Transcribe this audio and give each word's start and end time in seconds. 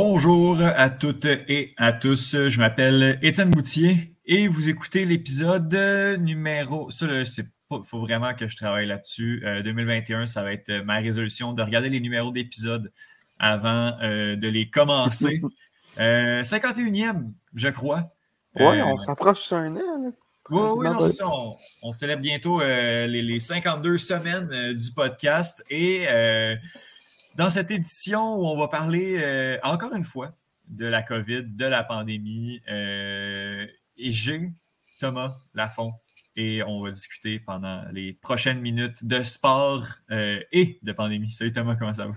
Bonjour 0.00 0.60
à 0.62 0.90
toutes 0.90 1.24
et 1.24 1.74
à 1.76 1.92
tous. 1.92 2.36
Je 2.46 2.58
m'appelle 2.60 3.18
Étienne 3.20 3.50
Boutier 3.50 4.14
et 4.26 4.46
vous 4.46 4.68
écoutez 4.68 5.04
l'épisode 5.04 5.74
numéro. 6.20 6.88
Ça, 6.88 7.06
il 7.08 7.44
faut 7.82 7.98
vraiment 7.98 8.32
que 8.32 8.46
je 8.46 8.56
travaille 8.56 8.86
là-dessus. 8.86 9.42
2021, 9.64 10.20
euh, 10.22 10.26
ça 10.26 10.44
va 10.44 10.52
être 10.52 10.72
ma 10.84 10.98
résolution 10.98 11.52
de 11.52 11.64
regarder 11.64 11.88
les 11.88 11.98
numéros 11.98 12.30
d'épisodes 12.30 12.92
avant 13.40 13.98
euh, 14.00 14.36
de 14.36 14.46
les 14.46 14.70
commencer. 14.70 15.42
51e, 15.96 15.98
euh, 17.18 17.22
je 17.56 17.68
crois. 17.68 18.14
Oui, 18.54 18.80
on 18.80 19.00
s'approche 19.00 19.40
sur 19.40 19.56
un 19.56 19.74
an. 19.78 20.12
Oui, 20.50 20.62
oui, 20.76 20.86
non, 20.86 21.00
c'est 21.00 21.12
ça. 21.12 21.26
On, 21.82 21.90
célèbre 21.90 22.22
bientôt 22.22 22.60
les, 22.60 23.40
52 23.40 23.98
semaines 23.98 24.74
du 24.74 24.92
podcast. 24.92 25.64
Et 25.70 26.06
dans 27.36 27.50
cette 27.50 27.70
édition 27.70 28.34
où 28.36 28.46
on 28.46 28.56
va 28.56 28.68
parler 28.68 29.58
encore 29.62 29.94
une 29.94 30.04
fois 30.04 30.32
de 30.68 30.86
la 30.86 31.02
COVID, 31.02 31.44
de 31.44 31.64
la 31.64 31.84
pandémie, 31.84 32.60
et 32.66 34.10
j'ai 34.10 34.50
Thomas 34.98 35.36
Lafont 35.54 35.94
et 36.38 36.62
on 36.62 36.80
va 36.80 36.92
discuter 36.92 37.40
pendant 37.40 37.82
les 37.92 38.12
prochaines 38.12 38.60
minutes 38.60 39.04
de 39.04 39.24
sport 39.24 39.84
euh, 40.12 40.38
et 40.52 40.78
de 40.82 40.92
pandémie. 40.92 41.28
Salut 41.30 41.50
Thomas, 41.50 41.74
comment 41.76 41.92
ça 41.92 42.06
va? 42.06 42.12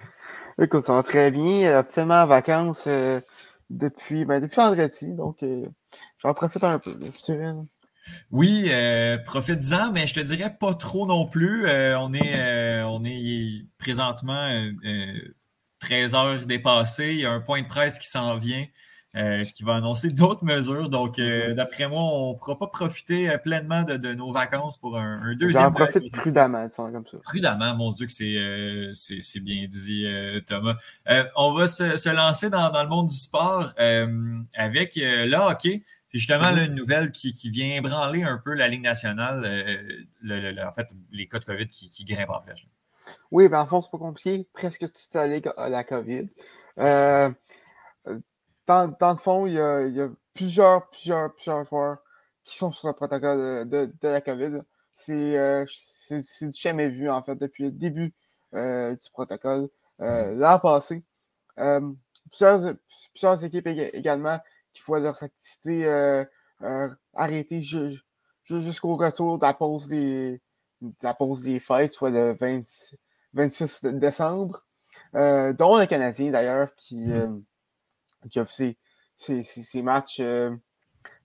Écoute, 0.64 0.84
ça 0.84 0.94
va 0.94 1.02
très 1.02 1.32
bien. 1.32 1.76
Absolument 1.76 2.22
en 2.22 2.28
vacances 2.28 2.86
euh, 2.86 3.20
depuis, 3.72 4.24
ben, 4.26 4.40
depuis 4.40 4.58
vendredi, 4.58 5.08
donc 5.08 5.42
euh, 5.42 5.66
j'en 6.20 6.36
profite 6.36 6.64
un 6.64 6.78
peu, 6.78 6.96
je 7.02 7.64
Oui, 8.32 8.72
profite-en, 9.26 9.92
mais 9.92 10.08
je 10.08 10.14
te 10.14 10.20
dirais 10.20 10.56
pas 10.60 10.74
trop 10.74 11.06
non 11.06 11.28
plus. 11.28 11.66
on, 11.68 12.14
est, 12.14 12.82
on 12.84 13.04
est 13.06 13.66
présentement 13.78 14.72
13 15.80 16.16
heures 16.16 16.46
dépassées. 16.46 17.14
Il 17.14 17.20
y 17.20 17.26
a 17.26 17.32
un 17.32 17.42
point 17.42 17.62
de 17.62 17.68
presse 17.68 18.00
qui 18.00 18.08
s'en 18.08 18.38
vient. 18.38 18.66
Euh, 19.18 19.44
qui 19.44 19.64
va 19.64 19.76
annoncer 19.76 20.10
d'autres 20.14 20.46
mesures. 20.46 20.88
Donc, 20.88 21.20
euh, 21.20 21.50
mm-hmm. 21.50 21.56
d'après 21.56 21.90
moi, 21.90 22.02
on 22.02 22.34
ne 22.34 22.38
pourra 22.38 22.58
pas 22.58 22.68
profiter 22.68 23.30
euh, 23.30 23.38
pleinement 23.38 23.84
de, 23.84 24.14
nos 24.14 24.32
vacances 24.32 24.78
pour 24.78 24.98
un, 24.98 25.36
deuxième. 25.36 25.64
J'en 25.64 25.72
profite 25.74 26.16
prudemment, 26.16 26.70
comme 26.70 27.06
ça. 27.06 27.18
Prudemment, 27.22 27.76
mon 27.76 27.92
Dieu, 27.92 28.06
que 28.06 28.92
c'est 28.94 29.40
bien 29.42 29.68
dit, 29.68 30.06
Thomas. 30.48 30.78
on 31.36 31.54
va 31.54 31.68
se, 31.68 32.16
lancer 32.16 32.50
dans, 32.50 32.72
le 32.72 32.88
monde 32.88 33.10
du 33.10 33.18
sport 33.18 33.74
avec 33.78 34.94
le 34.96 35.36
hockey. 35.36 35.84
C'est 36.12 36.18
justement 36.18 36.44
mm-hmm. 36.44 36.66
une 36.66 36.76
nouvelle 36.76 37.12
qui, 37.12 37.32
vient 37.50 37.82
branler 37.82 38.24
un 38.24 38.38
peu 38.38 38.54
la 38.54 38.68
Ligue 38.68 38.84
nationale, 38.84 39.40
en 40.24 40.72
fait, 40.72 40.88
les 41.12 41.28
cas 41.28 41.40
de 41.40 41.46
COVID 41.46 41.68
qui, 41.68 42.04
grimpent 42.04 42.30
en 42.30 42.42
flèche. 42.42 42.68
Oui, 43.32 43.50
ben 43.50 43.62
en 43.62 43.68
fond, 43.68 43.82
c'est 43.82 43.92
pas 43.92 43.98
compliqué. 43.98 44.48
Presque 44.54 44.82
toute 44.82 45.14
la 45.14 45.28
Ligue 45.28 45.50
a 45.58 45.70
la 45.70 45.84
COVID. 45.84 46.30
Euh, 46.78 47.30
dans, 48.68 48.96
le 49.00 49.18
fond, 49.18 49.46
il 49.48 49.54
y, 49.54 49.60
a, 49.60 50.10
plusieurs, 50.34 50.90
plusieurs, 50.90 51.34
plusieurs 51.34 51.66
joueurs 51.66 51.98
qui 52.44 52.58
sont 52.58 52.72
sur 52.72 52.88
le 52.88 52.94
protocole 52.94 53.68
de, 53.70 53.92
la 54.02 54.22
COVID. 54.22 54.62
Euh, 55.10 55.66
c'est 55.68 56.50
du 56.50 56.58
jamais 56.58 56.90
vu, 56.90 57.10
en 57.10 57.22
fait, 57.24 57.36
depuis 57.36 57.64
le 57.64 57.72
début 57.72 58.14
euh, 58.54 58.96
du 58.96 59.10
protocole. 59.12 59.70
Euh, 60.00 60.36
l'an 60.36 60.60
passé, 60.60 61.04
plusieurs, 62.32 63.44
équipes 63.44 63.68
également 63.68 64.40
qui 64.74 64.82
voient 64.86 65.00
leurs 65.00 65.24
activités 65.24 66.26
arrêtées 67.14 67.62
jusqu'au 67.62 68.96
retour 68.96 69.38
de 69.38 69.46
la 69.46 69.54
pause 69.54 69.88
des, 69.88 70.42
la 71.02 71.14
pause 71.14 71.42
des 71.42 71.60
fêtes, 71.60 71.94
soit 71.94 72.10
le 72.12 72.36
26 73.34 73.86
décembre, 73.86 74.66
dont 75.14 75.78
le 75.78 75.86
Canadien 75.86 76.32
d'ailleurs, 76.32 76.74
qui, 76.76 77.12
qui 78.30 78.40
a 78.40 78.46
fait 78.46 78.78
ses, 79.16 79.82
matchs, 79.82 80.20
euh, 80.20 80.56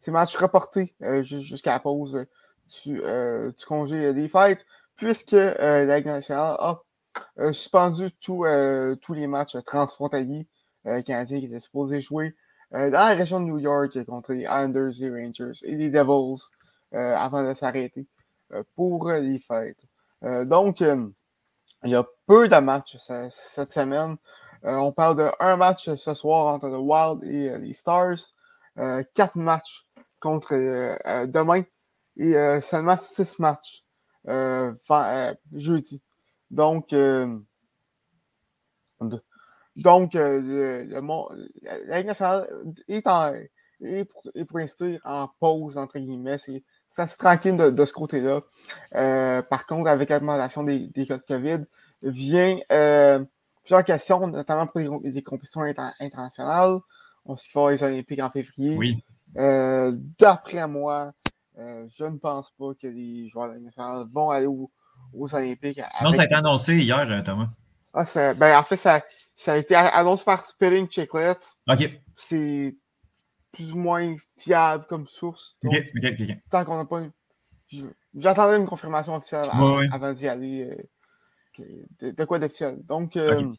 matchs 0.09 0.37
reportés 0.37 0.95
euh, 1.03 1.23
jusqu'à 1.23 1.73
la 1.73 1.81
pause 1.81 2.27
du, 2.85 3.01
euh, 3.03 3.53
du, 3.53 3.65
congé 3.65 4.13
des 4.13 4.29
fêtes, 4.29 4.67
puisque 4.97 5.33
la 5.33 6.01
nationale 6.01 6.57
a 6.59 6.83
suspendu 7.53 8.11
tous 8.21 8.45
les 8.45 9.27
matchs 9.27 9.57
transfrontaliers 9.65 10.49
canadiens 11.05 11.41
qui 11.41 11.47
étaient 11.47 11.61
supposés 11.61 12.01
jouer 12.01 12.37
dans 12.73 12.91
la 12.91 13.15
région 13.15 13.41
de 13.41 13.47
New 13.47 13.59
York 13.59 14.05
contre 14.05 14.33
les 14.33 14.43
Islanders, 14.43 14.93
les 14.99 15.11
Rangers 15.11 15.59
et 15.63 15.77
les 15.77 15.91
Devils 15.91 16.43
avant 16.93 17.47
de 17.47 17.55
s'arrêter 17.55 18.07
pour 18.75 19.11
les 19.11 19.39
fêtes. 19.39 19.85
donc, 20.23 20.81
il 20.81 21.91
y 21.91 21.95
a 21.95 22.05
peu 22.27 22.49
de 22.49 22.57
matchs 22.57 22.97
cette 23.31 23.73
semaine. 23.73 24.17
Euh, 24.65 24.75
on 24.77 24.93
parle 24.93 25.17
d'un 25.39 25.57
match 25.57 25.95
ce 25.95 26.15
soir 26.15 26.55
entre 26.55 26.67
le 26.69 26.79
Wild 26.79 27.23
et 27.25 27.51
euh, 27.51 27.59
les 27.59 27.75
Stars. 27.75 28.35
Euh, 28.79 29.03
quatre 29.15 29.37
matchs 29.37 29.87
contre 30.21 30.55
demain 31.27 31.63
et 32.17 32.61
seulement 32.61 32.99
six 33.01 33.39
matchs 33.39 33.85
jeudi. 35.53 36.03
Donc, 36.51 36.95
donc 39.77 40.15
le, 40.15 40.89
la 41.87 41.99
Ligue 41.99 42.07
nationale 42.07 42.49
est, 42.89 43.07
en, 43.07 43.33
est 43.83 44.05
pour, 44.05 44.23
pour 44.49 44.59
l'instant 44.59 44.93
en 45.05 45.29
pause, 45.41 45.79
entre 45.79 45.99
guillemets. 45.99 46.39
C'est 46.39 46.63
assez 46.97 47.19
tranquille 47.19 47.57
de, 47.57 47.85
ce 47.85 47.93
côté-là. 47.93 48.41
par 49.43 49.67
contre, 49.67 49.89
avec 49.89 50.11
l'augmentation 50.11 50.63
des, 50.63 50.89
des 50.89 51.07
cas 51.07 51.19
de 51.19 51.23
COVID, 51.23 51.65
vient 52.03 52.59
plusieurs 53.67 53.85
questions, 53.85 54.27
notamment 54.29 54.67
pour 54.67 55.01
les, 55.03 55.23
compétitions 55.23 55.63
internationales. 56.01 56.79
On 57.25 57.35
qu'il 57.35 57.51
va 57.55 57.73
les 57.73 57.83
Olympiques 57.83 58.21
en 58.21 58.31
février. 58.31 58.77
Oui. 58.77 59.03
Euh, 59.37 59.93
d'après 60.19 60.67
moi, 60.69 61.13
euh, 61.59 61.87
je 61.95 62.05
ne 62.05 62.17
pense 62.19 62.51
pas 62.59 62.73
que 62.81 62.87
les 62.87 63.29
joueurs 63.29 63.53
nationaux 63.59 64.07
vont 64.13 64.31
aller 64.31 64.47
aux, 64.47 64.71
Olympiques. 65.13 65.81
Non, 66.03 66.13
ça 66.13 66.23
a 66.23 66.25
été 66.25 66.35
annoncé 66.35 66.77
hier, 66.77 66.99
euh, 66.99 67.23
Thomas. 67.23 67.49
Ah, 67.93 68.05
ben, 68.35 68.59
en 68.59 68.65
fait, 68.65 68.77
ça, 68.77 69.03
ça, 69.37 69.53
a 69.53 69.57
été 69.57 69.77
annoncé 69.77 70.25
par 70.25 70.47
Spelling 70.47 70.91
Chiclet. 70.91 71.37
OK. 71.69 72.01
C'est 72.17 72.75
plus 73.53 73.73
ou 73.73 73.79
moins 73.79 74.17
fiable 74.37 74.87
comme 74.87 75.07
source. 75.07 75.57
OK, 75.65 75.75
OK, 75.97 76.05
OK. 76.05 76.37
Tant 76.51 76.65
qu'on 76.65 76.77
n'a 76.77 76.85
pas. 76.85 77.03
J'attendais 78.15 78.57
une 78.57 78.67
confirmation 78.67 79.15
officielle 79.15 79.47
avant, 79.93 80.13
d'y 80.13 80.27
aller 80.27 80.89
de, 82.01 82.25
quoi 82.25 82.39
d'officiel. 82.39 82.85
Donc, 82.85 83.17
euh, 83.17 83.53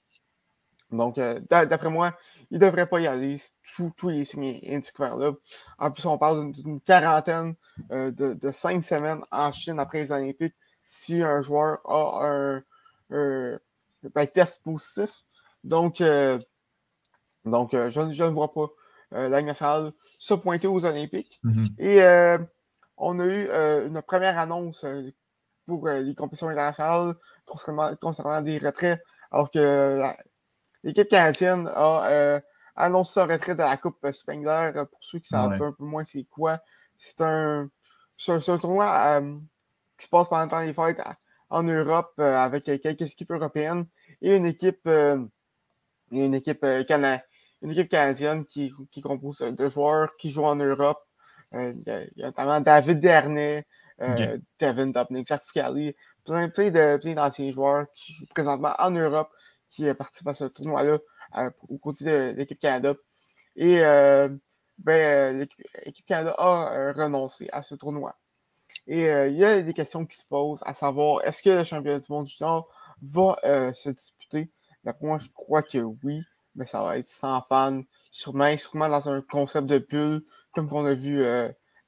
donc 0.91 1.17
euh, 1.17 1.39
d'après 1.49 1.89
moi, 1.89 2.17
il 2.51 2.59
ne 2.59 2.65
devrait 2.65 2.87
pas 2.87 2.99
y 2.99 3.07
aller. 3.07 3.37
Tous 3.75 4.09
les 4.09 4.25
signes 4.25 4.59
indiquent 4.63 4.99
vers 4.99 5.17
là. 5.17 5.33
En 5.77 5.91
plus, 5.91 6.05
on 6.05 6.17
parle 6.17 6.51
d'une 6.53 6.81
quarantaine 6.81 7.55
euh, 7.91 8.11
de, 8.11 8.51
cinq 8.51 8.83
semaines 8.83 9.21
en 9.31 9.51
Chine 9.51 9.79
après 9.79 9.99
les 9.99 10.11
Olympiques 10.11 10.55
si 10.85 11.21
un 11.21 11.41
joueur 11.41 11.79
a 11.85 12.61
un, 13.09 13.59
ben, 14.13 14.27
test 14.27 14.63
positif. 14.63 15.23
Donc, 15.63 16.01
donc 17.45 17.71
je, 17.73 17.89
je, 18.11 18.23
ne 18.23 18.29
vois 18.29 18.53
pas 18.53 18.67
la 19.11 19.41
nationale 19.41 19.91
se 20.19 20.33
pointer 20.33 20.67
aux 20.67 20.85
Olympiques. 20.85 21.39
Mm-hmm. 21.43 21.79
Et 21.79 22.47
on 22.97 23.19
a 23.19 23.25
eu 23.25 23.49
une 23.87 24.01
première 24.01 24.37
annonce 24.37 24.85
pour 25.67 25.87
euh, 25.87 26.01
les 26.01 26.15
compétitions 26.15 26.47
internationales 26.47 27.15
concernant, 27.45 28.41
des 28.41 28.57
retraits, 28.57 28.99
alors 29.31 29.51
que 29.51 30.01
l'équipe 30.83 31.09
canadienne 31.09 31.69
a 31.73 32.09
euh, 32.09 32.39
annoncé 32.75 33.13
son 33.13 33.27
retrait 33.27 33.53
de 33.53 33.59
la 33.59 33.77
Coupe 33.77 33.99
Spengler. 34.11 34.71
Euh, 34.75 34.85
pour 34.85 34.99
ceux 35.01 35.19
qui 35.19 35.27
savent 35.27 35.53
un 35.53 35.57
peu 35.57 35.73
moins 35.79 36.05
c'est 36.05 36.23
quoi, 36.23 36.59
c'est 36.97 37.21
un, 37.21 37.69
un, 38.29 38.57
tournoi 38.57 39.21
qui 39.97 40.05
se 40.05 40.09
passe 40.09 40.29
pendant 40.29 40.43
le 40.45 40.49
temps 40.49 40.65
des 40.65 40.73
fêtes 40.73 41.05
en 41.49 41.63
Europe 41.63 42.13
avec 42.17 42.63
quelques 42.65 43.01
équipes 43.01 43.31
européennes 43.31 43.85
et 44.21 44.35
une 44.35 44.45
équipe, 44.45 44.89
une 46.11 46.33
équipe, 46.33 46.63
une 46.63 47.71
équipe 47.71 47.89
canadienne 47.89 48.45
qui, 48.45 48.71
qui 48.91 49.01
compose 49.01 49.39
de 49.39 49.69
joueurs 49.69 50.15
qui 50.17 50.29
jouent 50.29 50.45
en 50.45 50.55
Europe. 50.55 50.99
il, 51.53 51.83
y 51.85 52.23
a, 52.23 52.27
notamment 52.27 52.61
David 52.61 52.99
Dernay, 52.99 53.65
euh, 54.01 54.37
Devin 54.59 54.87
Dubnik, 54.87 55.27
Zach 55.27 55.43
Fucali, 55.43 55.95
plein, 56.23 56.49
plein 56.49 57.13
d'anciens 57.13 57.51
joueurs 57.51 57.87
qui 57.95 58.13
jouent 58.13 58.27
présentement 58.27 58.73
en 58.77 58.91
Europe 58.91 59.29
qui 59.71 59.91
participent 59.93 60.27
à 60.27 60.33
ce 60.33 60.45
tournoi-là 60.45 60.99
euh, 61.37 61.49
au 61.67 61.77
côté 61.77 62.05
de 62.05 62.33
l'équipe 62.37 62.59
Canada. 62.59 62.93
Et 63.55 63.83
euh, 63.83 64.29
ben, 64.77 65.47
l'équipe 65.85 66.05
Canada 66.05 66.35
a 66.37 66.93
renoncé 66.93 67.49
à 67.51 67.63
ce 67.63 67.73
tournoi. 67.73 68.15
Et 68.85 69.01
il 69.01 69.35
y 69.35 69.43
a 69.43 69.61
des 69.61 69.73
questions 69.73 70.05
qui 70.05 70.15
se 70.15 70.25
posent, 70.27 70.63
à 70.65 70.73
savoir, 70.73 71.21
est-ce 71.25 71.43
que 71.43 71.49
le 71.49 71.63
championnat 71.65 71.99
du 71.99 72.09
monde 72.09 72.27
junior 72.27 72.69
va 73.01 73.35
se 73.73 73.89
disputer? 73.89 74.49
Moi, 75.01 75.19
je 75.19 75.29
crois 75.33 75.63
que 75.63 75.79
oui, 76.03 76.21
mais 76.55 76.65
ça 76.65 76.83
va 76.83 76.97
être 76.97 77.07
sans 77.07 77.41
fans, 77.49 77.81
sûrement, 78.11 78.57
sûrement 78.57 78.89
dans 78.89 79.09
un 79.09 79.21
concept 79.21 79.67
de 79.67 79.79
pull, 79.79 80.23
comme 80.53 80.69
qu'on 80.69 80.85
a 80.85 80.95
vu 80.95 81.23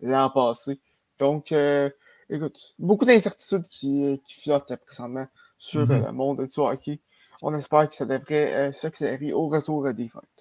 l'an 0.01 0.29
passé. 0.29 0.79
Donc, 1.19 1.51
euh, 1.51 1.89
écoute, 2.29 2.75
beaucoup 2.79 3.05
d'incertitudes 3.05 3.67
qui, 3.67 4.21
qui 4.25 4.41
flottent 4.41 4.75
présentement 4.85 5.27
sur 5.57 5.85
mm-hmm. 5.85 6.05
le 6.05 6.11
monde 6.13 6.47
du 6.47 6.59
hockey. 6.59 7.01
On 7.41 7.53
espère 7.53 7.87
que 7.87 7.95
ça 7.95 8.05
devrait 8.05 8.53
euh, 8.53 8.71
s'accélérer 8.71 9.33
au 9.33 9.47
retour 9.47 9.93
des 9.93 10.09
fêtes. 10.09 10.38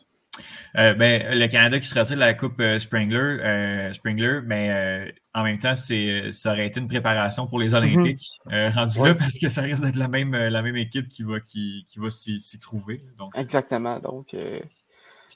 Euh, 0.76 0.94
ben, 0.94 1.38
le 1.38 1.46
Canada 1.49 1.79
qui 1.79 1.87
se 1.87 1.99
retire 1.99 2.17
de 2.17 2.20
la 2.20 2.35
Coupe 2.35 2.61
euh, 2.61 2.79
Springler, 2.79 3.19
euh, 3.19 3.93
Springler 3.93 4.40
mais 4.44 5.12
en 5.35 5.44
même 5.44 5.58
temps, 5.58 5.75
c'est, 5.75 6.32
ça 6.32 6.52
aurait 6.52 6.67
été 6.67 6.81
une 6.81 6.88
préparation 6.88 7.46
pour 7.46 7.58
les 7.58 7.75
Olympiques 7.75 8.26
mm 8.46 8.70
rendu 8.75 9.05
là 9.05 9.14
parce 9.14 9.38
que 9.38 9.49
ça 9.49 9.62
risque 9.62 9.85
d'être 9.85 9.96
la 9.96 10.08
même, 10.08 10.35
la 10.35 10.62
même 10.62 10.76
équipe 10.76 11.08
qui 11.08 11.23
va, 11.23 11.40
qui, 11.40 11.87
qui 11.88 11.99
va 11.99 12.11
s'y, 12.11 12.58
trouver. 12.61 13.02
Donc. 13.19 13.32
Exactement. 13.37 13.99
Donc, 14.00 14.35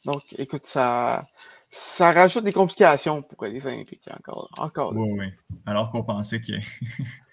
donc, 0.04 0.22
écoute, 0.32 0.66
ça, 0.66 1.26
ça 1.70 2.12
rajoute 2.12 2.44
des 2.44 2.52
complications 2.52 3.22
pour 3.22 3.44
les 3.44 3.66
Olympiques 3.66 4.08
encore. 4.18 4.50
encore 4.58 4.92
oui, 4.94 5.10
oui. 5.18 5.26
Alors 5.66 5.90
qu'on 5.90 6.02
pensait 6.02 6.40
que. 6.40 6.52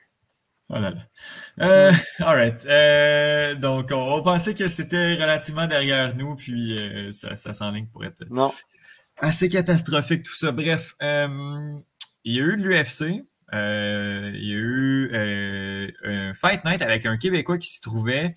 Oh 0.71 0.77
là 0.77 0.91
là. 0.91 1.01
Euh, 1.61 1.91
all 2.19 2.35
right. 2.35 2.65
Euh, 2.67 3.55
donc, 3.55 3.89
on, 3.91 4.21
pensait 4.21 4.53
que 4.53 4.67
c'était 4.67 5.15
relativement 5.15 5.65
derrière 5.65 6.15
nous, 6.15 6.35
puis 6.35 6.77
euh, 6.77 7.11
ça, 7.11 7.35
ça 7.35 7.53
s'enligne 7.53 7.87
pour 7.87 8.05
être 8.05 8.23
assez 9.17 9.49
catastrophique, 9.49 10.23
tout 10.23 10.35
ça. 10.35 10.51
Bref, 10.51 10.95
il 11.01 12.33
y 12.33 12.39
a 12.39 12.43
eu 12.43 12.57
de 12.57 12.63
l'UFC. 12.63 13.23
il 13.51 14.47
y 14.47 14.53
a 14.53 14.57
eu 14.57 15.91
un 16.03 16.33
Fight 16.35 16.63
Night 16.63 16.83
avec 16.83 17.07
un 17.07 17.17
Québécois 17.17 17.57
qui 17.57 17.69
s'y 17.69 17.81
trouvait, 17.81 18.35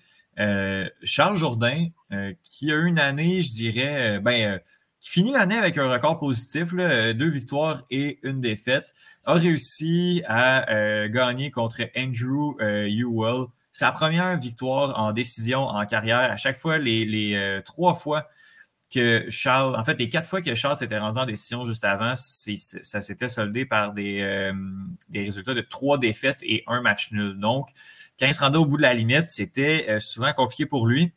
Charles 1.03 1.35
Jourdain, 1.35 1.89
qui 2.41 2.71
a 2.71 2.75
eu 2.75 2.87
une 2.87 2.99
année, 2.99 3.43
je 3.43 3.51
dirais, 3.51 4.19
ben, 4.19 4.59
qui 5.03 5.09
finit 5.09 5.33
l'année 5.33 5.57
avec 5.57 5.77
un 5.77 5.91
record 5.91 6.17
positif, 6.17 6.71
là, 6.71 7.11
deux 7.11 7.27
victoires 7.27 7.83
et 7.91 8.19
une 8.23 8.39
défaite, 8.39 8.93
a 9.25 9.33
réussi 9.33 10.23
à 10.25 10.71
euh, 10.71 11.09
gagner 11.09 11.51
contre 11.51 11.81
Andrew 11.97 12.55
euh, 12.61 12.87
Ewell. 12.87 13.47
Sa 13.73 13.91
première 13.91 14.39
victoire 14.39 14.97
en 14.97 15.11
décision 15.11 15.63
en 15.63 15.85
carrière. 15.85 16.31
À 16.31 16.37
chaque 16.37 16.57
fois, 16.57 16.77
les, 16.77 17.33
euh, 17.35 17.61
trois 17.61 17.95
fois 17.95 18.29
que 18.93 19.25
Charles, 19.29 19.75
en 19.75 19.83
fait, 19.83 19.95
les 19.95 20.07
quatre 20.07 20.29
fois 20.29 20.41
que 20.41 20.55
Charles 20.55 20.77
s'était 20.77 20.99
rendu 20.99 21.19
en 21.19 21.25
décision 21.25 21.65
juste 21.65 21.83
avant, 21.83 22.13
ça 22.15 23.01
s'était 23.01 23.27
soldé 23.27 23.65
par 23.65 23.91
des, 23.91 24.53
des 25.09 25.23
résultats 25.23 25.53
de 25.53 25.61
trois 25.61 25.97
défaites 25.97 26.39
et 26.43 26.63
un 26.67 26.81
match 26.81 27.11
nul. 27.11 27.37
Donc, 27.37 27.69
quand 28.17 28.27
il 28.27 28.33
se 28.33 28.41
rendait 28.41 28.59
au 28.59 28.65
bout 28.65 28.77
de 28.77 28.83
la 28.83 28.93
limite, 28.93 29.27
c'était 29.27 29.99
souvent 29.99 30.31
compliqué 30.31 30.65
pour 30.65 30.87
lui. 30.87 31.11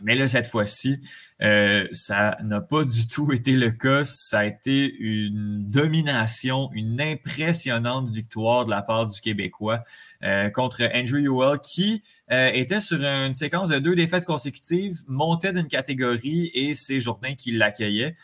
Mais 0.00 0.16
là, 0.16 0.26
cette 0.26 0.48
fois-ci, 0.48 0.98
euh, 1.40 1.86
ça 1.92 2.36
n'a 2.42 2.60
pas 2.60 2.82
du 2.82 3.06
tout 3.06 3.32
été 3.32 3.52
le 3.52 3.70
cas. 3.70 4.02
Ça 4.02 4.40
a 4.40 4.44
été 4.44 4.92
une 4.92 5.70
domination, 5.70 6.68
une 6.72 7.00
impressionnante 7.00 8.10
victoire 8.10 8.64
de 8.64 8.70
la 8.70 8.82
part 8.82 9.06
du 9.06 9.20
Québécois 9.20 9.84
euh, 10.24 10.50
contre 10.50 10.82
Andrew 10.92 11.18
Ewell, 11.18 11.60
qui 11.60 12.02
euh, 12.32 12.50
était 12.52 12.80
sur 12.80 13.00
une 13.00 13.34
séquence 13.34 13.68
de 13.68 13.78
deux 13.78 13.94
défaites 13.94 14.24
consécutives, 14.24 15.02
montait 15.06 15.52
d'une 15.52 15.68
catégorie 15.68 16.50
et 16.54 16.74
c'est 16.74 16.98
Jourdain 16.98 17.34
qui 17.34 17.52
l'accueillait. 17.52 18.16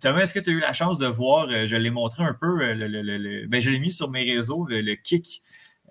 Thomas, 0.00 0.20
est-ce 0.20 0.32
que 0.32 0.40
tu 0.40 0.50
as 0.50 0.52
eu 0.52 0.60
la 0.60 0.72
chance 0.72 0.98
de 0.98 1.06
voir, 1.06 1.66
je 1.66 1.76
l'ai 1.76 1.90
montré 1.90 2.22
un 2.22 2.32
peu, 2.32 2.72
le, 2.74 3.46
ben, 3.46 3.60
je 3.60 3.70
l'ai 3.70 3.80
mis 3.80 3.90
sur 3.90 4.08
mes 4.08 4.22
réseaux, 4.22 4.66
le 4.68 4.94
kick 4.94 5.42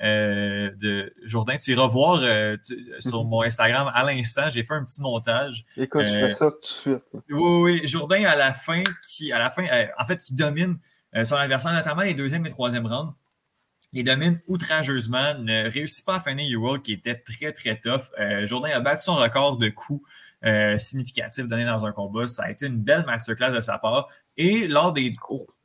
euh, 0.02 0.70
de 0.80 1.12
Jourdain. 1.24 1.58
Tu 1.58 1.72
iras 1.72 1.88
voir 1.88 2.20
euh, 2.22 2.56
sur 3.00 3.24
mon 3.24 3.42
Instagram 3.42 3.92
à 3.94 4.04
l'instant. 4.04 4.48
J'ai 4.50 4.64
fait 4.64 4.76
un 4.76 4.84
petit 4.84 5.02
montage. 5.02 5.66
Écoute, 5.76 6.04
je 6.04 6.28
fais 6.28 6.34
ça 6.34 6.52
tout 6.52 6.60
de 6.60 6.66
suite. 6.66 7.24
Oui, 7.30 7.62
oui. 7.62 7.88
Jourdain, 7.88 8.24
à 8.26 8.36
la 8.36 8.54
fin, 8.54 8.84
qui, 9.08 9.32
à 9.32 9.40
la 9.40 9.50
fin, 9.50 9.66
euh, 9.66 9.88
en 9.98 10.06
fait, 10.06 10.18
qui 10.18 10.36
domine 10.36 10.78
son 11.24 11.36
adversaire, 11.36 11.74
notamment 11.74 12.04
les 12.04 12.14
deuxième 12.14 12.46
et 12.46 12.50
troisième 12.50 12.86
rounds. 12.86 13.14
Il 13.92 14.04
domine 14.04 14.40
outrageusement, 14.48 15.34
ne 15.40 15.68
réussit 15.68 16.06
pas 16.06 16.18
à 16.18 16.20
finir 16.20 16.62
World 16.62 16.84
qui 16.84 16.94
était 16.94 17.16
très, 17.16 17.54
très 17.54 17.80
tough. 17.80 18.12
Jourdain 18.44 18.70
a 18.70 18.80
battu 18.82 19.06
son 19.06 19.16
record 19.16 19.58
de 19.58 19.70
coups 19.70 20.08
significatifs 20.78 21.48
donnés 21.48 21.66
dans 21.66 21.86
un 21.86 21.92
combat. 21.92 22.28
Ça 22.28 22.44
a 22.44 22.52
été 22.52 22.68
une 22.68 22.78
belle 22.78 23.06
masterclass 23.06 23.52
de 23.52 23.62
sa 23.62 23.80
part. 23.80 24.10
Et 24.36 24.68
lors 24.68 24.94
des 24.94 25.14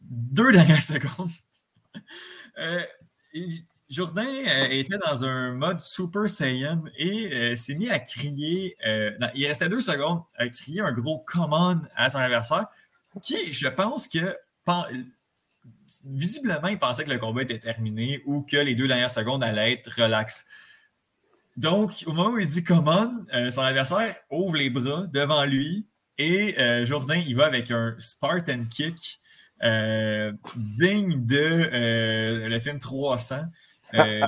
deux 0.00 0.52
dernières 0.52 0.80
secondes, 0.80 1.28
Jourdain 3.92 4.24
euh, 4.24 4.68
était 4.70 4.96
dans 4.96 5.22
un 5.22 5.52
mode 5.52 5.78
Super 5.78 6.28
Saiyan 6.28 6.82
et 6.96 7.30
euh, 7.30 7.56
s'est 7.56 7.74
mis 7.74 7.90
à 7.90 7.98
crier, 7.98 8.74
euh, 8.86 9.10
il 9.34 9.46
restait 9.46 9.68
deux 9.68 9.82
secondes, 9.82 10.22
à 10.38 10.48
crier 10.48 10.80
un 10.80 10.92
gros 10.92 11.18
command 11.18 11.86
à 11.94 12.08
son 12.08 12.18
adversaire, 12.18 12.68
qui, 13.22 13.52
je 13.52 13.68
pense 13.68 14.08
que, 14.08 14.34
visiblement, 16.06 16.68
il 16.68 16.78
pensait 16.78 17.04
que 17.04 17.10
le 17.10 17.18
combat 17.18 17.42
était 17.42 17.58
terminé 17.58 18.22
ou 18.24 18.40
que 18.42 18.56
les 18.56 18.74
deux 18.74 18.88
dernières 18.88 19.10
secondes 19.10 19.44
allaient 19.44 19.74
être 19.74 19.88
relax. 20.00 20.46
Donc, 21.58 22.04
au 22.06 22.14
moment 22.14 22.30
où 22.30 22.38
il 22.38 22.48
dit 22.48 22.64
command, 22.64 23.12
son 23.50 23.60
adversaire 23.60 24.16
ouvre 24.30 24.56
les 24.56 24.70
bras 24.70 25.06
devant 25.08 25.44
lui 25.44 25.86
et 26.16 26.56
Jourdain, 26.86 27.16
il 27.16 27.36
va 27.36 27.44
avec 27.44 27.70
un 27.70 27.94
Spartan 27.98 28.64
kick 28.70 29.20
digne 29.60 31.26
de 31.26 32.48
le 32.48 32.58
film 32.58 32.78
300. 32.78 33.44
Euh, 33.94 34.20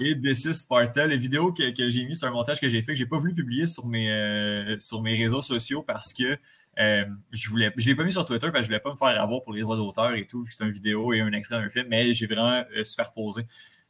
et 0.00 0.14
D6 0.14 0.52
Sparta, 0.52 1.06
les 1.06 1.18
vidéos 1.18 1.52
que, 1.52 1.62
j'ai 1.76 2.04
mis 2.04 2.16
sur 2.16 2.28
un 2.28 2.30
montage 2.30 2.60
que 2.60 2.68
j'ai 2.68 2.82
fait, 2.82 2.92
que 2.92 2.98
j'ai 2.98 3.06
pas 3.06 3.18
voulu 3.18 3.34
publier 3.34 3.66
sur 3.66 3.86
mes, 3.86 4.10
euh, 4.10 4.78
sur 4.78 5.02
mes 5.02 5.16
réseaux 5.16 5.42
sociaux 5.42 5.82
parce 5.82 6.12
que 6.12 6.38
euh, 6.78 7.04
je 7.32 7.48
voulais, 7.48 7.72
je 7.76 7.88
l'ai 7.88 7.94
pas 7.94 8.04
mis 8.04 8.12
sur 8.12 8.24
Twitter 8.24 8.50
parce 8.50 8.60
que 8.60 8.62
je 8.62 8.68
voulais 8.68 8.80
pas 8.80 8.90
me 8.90 8.96
faire 8.96 9.20
avoir 9.20 9.42
pour 9.42 9.52
les 9.52 9.60
droits 9.60 9.76
d'auteur 9.76 10.14
et 10.14 10.26
tout, 10.26 10.42
vu 10.42 10.48
que 10.48 10.54
c'est 10.54 10.64
une 10.64 10.70
vidéo 10.70 11.12
et 11.12 11.20
un 11.20 11.32
extrait 11.32 11.60
d'un 11.60 11.68
film, 11.68 11.86
mais 11.88 12.12
j'ai 12.12 12.26
vraiment 12.26 12.62
superposé 12.82 13.42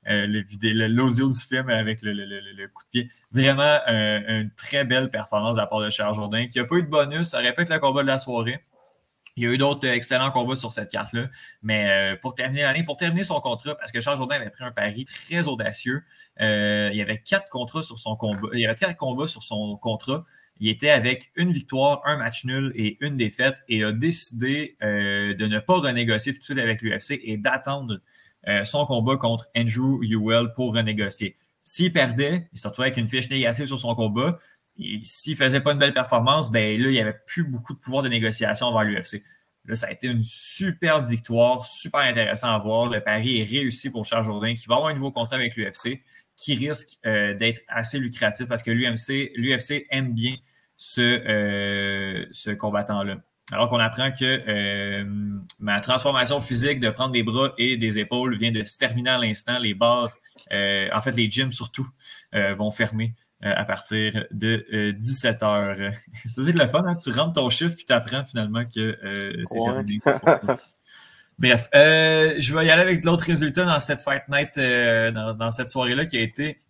l'audio 0.06 1.29
du 1.29 1.38
film 1.38 1.69
avec 1.69 2.00
le, 2.03 2.67
coup 2.69 2.83
de 2.85 2.88
pied. 2.91 3.09
Vraiment 3.33 3.79
une 3.87 4.50
très 4.56 4.85
belle 4.85 5.11
performance 5.11 5.56
de 5.56 5.61
la 5.61 5.67
part 5.67 5.81
de 5.81 5.91
Charles 5.91 6.15
Jourdain, 6.15 6.47
qui 6.47 6.59
a 6.59 6.65
pas 6.65 6.76
eu 6.76 6.83
de 6.83 6.88
bonus, 6.88 7.29
ça 7.29 7.38
répète 7.38 7.69
le 7.69 7.79
combat 7.79 8.03
de 8.03 8.09
la 8.09 8.19
soirée. 8.19 8.61
Il 9.40 9.44
y 9.44 9.46
a 9.46 9.52
eu 9.54 9.56
d'autres 9.56 9.88
euh, 9.88 9.94
excellents 9.94 10.31
combats 10.31 10.54
sur 10.54 10.70
cette 10.70 10.90
carte-là. 10.90 11.31
Mais 11.62 11.88
euh, 11.88 12.16
pour 12.20 12.34
terminer 12.34 12.62
l'année, 12.62 12.82
pour 12.84 12.98
terminer 12.98 13.25
son 13.25 13.40
contrat, 13.40 13.75
parce 13.75 13.90
que 13.90 13.98
Charles 13.98 14.18
Jourdain 14.18 14.37
avait 14.37 14.50
pris 14.50 14.64
un 14.64 14.70
pari 14.70 15.04
très 15.04 15.49
audacieux, 15.49 16.02
euh, 16.42 16.90
il 16.92 16.99
y 16.99 17.00
avait 17.00 17.16
quatre 17.16 17.49
contrats 17.49 17.82
sur 17.82 17.99
son 17.99 18.16
combat. 18.16 18.49
Il 18.52 18.61
y 18.61 18.66
avait 18.66 18.75
quatre 18.75 18.97
combats 18.97 19.26
sur 19.26 19.42
son 19.42 19.78
contrat. 19.78 20.26
Il 20.59 20.68
était 20.68 20.90
avec 20.90 21.32
une 21.37 21.52
victoire, 21.52 22.02
un 22.04 22.18
match 22.18 22.44
nul 22.44 22.70
et 22.75 22.99
une 23.00 23.16
défaite 23.16 23.64
et 23.66 23.82
a 23.82 23.92
décidé 23.92 24.76
de 24.82 25.47
ne 25.47 25.59
pas 25.59 25.78
renégocier 25.78 26.35
tout 26.35 26.40
de 26.40 26.44
suite 26.44 26.59
avec 26.59 26.82
l'UFC 26.82 27.18
et 27.25 27.38
d'attendre 27.38 27.99
son 28.64 28.85
combat 28.85 29.16
contre 29.16 29.49
Andrew 29.56 30.04
Ewell 30.04 30.52
pour 30.54 30.75
renégocier. 30.75 31.35
S'il 31.62 31.94
perdait, 31.94 32.47
il 32.52 32.59
se 32.59 32.68
retrouvait 32.68 32.88
avec 32.88 32.99
une 32.99 33.09
fiche 33.09 33.30
négative 33.30 33.64
sur 33.64 33.78
son 33.78 33.94
combat 33.94 34.38
s'il 35.02 35.37
faisait 35.37 35.60
pas 35.60 35.72
une 35.72 35.78
belle 35.78 35.94
performance, 35.94 36.50
ben 36.50 36.80
là, 36.80 36.88
il 36.88 36.92
n'y 36.92 37.00
avait 37.00 37.18
plus 37.26 37.44
beaucoup 37.44 37.75
de 37.75 37.78
pouvoir 37.78 38.02
de 38.02 38.08
négociation 38.08 38.66
envers 38.66 38.84
l'UFC. 38.84 39.22
Là, 39.66 39.75
ça 39.75 39.88
a 39.88 39.90
été 39.90 40.06
une 40.06 40.22
superbe 40.22 41.08
victoire, 41.08 41.66
super 41.66 42.00
intéressant 42.00 42.54
à 42.54 42.58
voir. 42.58 42.88
Le 42.88 43.00
pari 43.00 43.40
est 43.40 43.44
réussi 43.44 43.90
pour 43.90 44.06
Charles 44.06 44.25
Jourdain, 44.25 44.54
qui 44.54 44.66
va 44.66 44.76
avoir 44.76 44.90
un 44.90 44.94
nouveau 44.94 45.12
contrat 45.12 45.37
avec 45.37 45.54
l'UFC, 45.56 46.02
qui 46.37 46.54
risque 46.54 46.99
euh, 47.04 47.34
d'être 47.34 47.60
assez 47.68 47.99
lucratif 47.99 48.46
parce 48.46 48.62
que 48.62 48.70
l'UFC 48.70 49.87
aime 49.90 50.14
bien 50.14 50.34
ce, 50.76 51.00
euh, 51.00 52.26
ce 52.32 52.50
combattant-là. 52.50 53.18
Alors 53.52 53.68
qu'on 53.68 53.80
apprend 53.80 54.12
que 54.12 54.42
euh, 54.49 55.04
ma 55.58 55.80
transformation 55.80 56.40
physique 56.40 56.80
de 56.80 56.88
prendre 56.88 57.12
des 57.12 57.25
bras 57.25 57.52
et 57.58 57.76
des 57.76 57.99
épaules 57.99 58.38
vient 58.38 58.52
de 58.52 58.62
se 58.62 58.78
terminer 58.78 59.10
à 59.10 59.18
l'instant. 59.18 59.58
Les 59.58 59.75
bars, 59.75 60.14
en 60.50 61.00
fait, 61.02 61.12
les 61.16 61.30
gyms 61.30 61.52
surtout, 61.52 61.87
vont 62.32 62.70
fermer 62.70 63.14
euh, 63.42 63.54
à 63.56 63.64
partir 63.64 64.26
de 64.32 64.66
17h. 64.70 65.44
Euh, 65.44 65.90
c'est 66.26 66.38
aussi 66.38 66.52
le 66.52 66.66
fun, 66.66 66.85
hein? 66.87 66.94
tu 66.94 67.11
rentres 67.11 67.40
ton 67.40 67.49
chiffre 67.49 67.75
puis 67.75 67.87
tu 67.87 67.92
apprends 67.94 68.23
finalement 68.23 68.66
que 68.66 68.99
euh, 69.02 69.42
c'est 69.47 69.59
terminé. 69.59 69.99
Bref, 71.38 71.70
je 71.73 72.54
vais 72.54 72.66
y 72.66 72.70
aller 72.70 72.82
avec 72.82 73.02
l'autre 73.02 73.25
résultat 73.25 73.64
dans 73.64 73.80
cette 73.80 74.02
Fight 74.02 74.25
Night, 74.28 74.59
dans, 74.59 75.50
cette 75.50 75.68
soirée-là 75.68 76.04
qui 76.04 76.18
a 76.18 76.20
été 76.20 76.61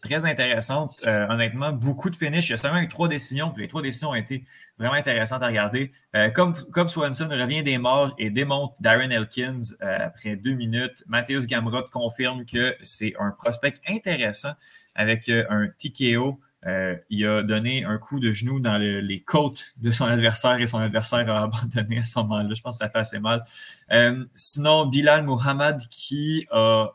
très 0.00 0.24
intéressante. 0.24 1.00
honnêtement, 1.04 1.72
beaucoup 1.72 2.08
de 2.08 2.14
finish. 2.14 2.48
Il 2.48 2.52
y 2.52 2.54
a 2.54 2.58
seulement 2.58 2.78
eu 2.78 2.86
trois 2.86 3.08
décisions, 3.08 3.50
puis 3.50 3.62
les 3.62 3.68
trois 3.68 3.82
décisions 3.82 4.10
ont 4.10 4.14
été 4.14 4.44
vraiment 4.78 4.94
intéressantes 4.94 5.42
à 5.42 5.48
regarder. 5.48 5.90
comme, 6.32 6.54
comme 6.70 6.86
Swanson 6.86 7.28
revient 7.28 7.64
des 7.64 7.78
morts 7.78 8.14
et 8.18 8.30
démonte 8.30 8.76
Darren 8.78 9.10
Elkins 9.10 9.62
après 9.80 10.36
deux 10.36 10.54
minutes, 10.54 11.02
Matthews 11.08 11.46
Gamrot 11.48 11.88
confirme 11.90 12.44
que 12.44 12.76
c'est 12.82 13.14
un 13.18 13.32
prospect 13.32 13.74
intéressant 13.88 14.52
avec 14.98 15.28
euh, 15.28 15.44
un 15.48 15.68
TKO. 15.68 16.38
Euh, 16.66 16.96
il 17.08 17.24
a 17.24 17.44
donné 17.44 17.84
un 17.84 17.98
coup 17.98 18.18
de 18.18 18.32
genou 18.32 18.58
dans 18.58 18.78
les 18.78 19.20
côtes 19.20 19.72
de 19.76 19.92
son 19.92 20.04
adversaire 20.04 20.60
et 20.60 20.66
son 20.66 20.78
adversaire 20.78 21.32
a 21.32 21.44
abandonné 21.44 21.98
à 22.00 22.04
ce 22.04 22.18
moment-là. 22.18 22.52
Je 22.52 22.60
pense 22.60 22.78
que 22.78 22.84
ça 22.84 22.90
fait 22.90 22.98
assez 22.98 23.20
mal. 23.20 23.44
Euh, 23.92 24.24
sinon, 24.34 24.86
Bilal 24.86 25.24
Muhammad 25.24 25.80
qui 25.88 26.46
a 26.50 26.88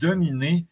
dominé, 0.00 0.66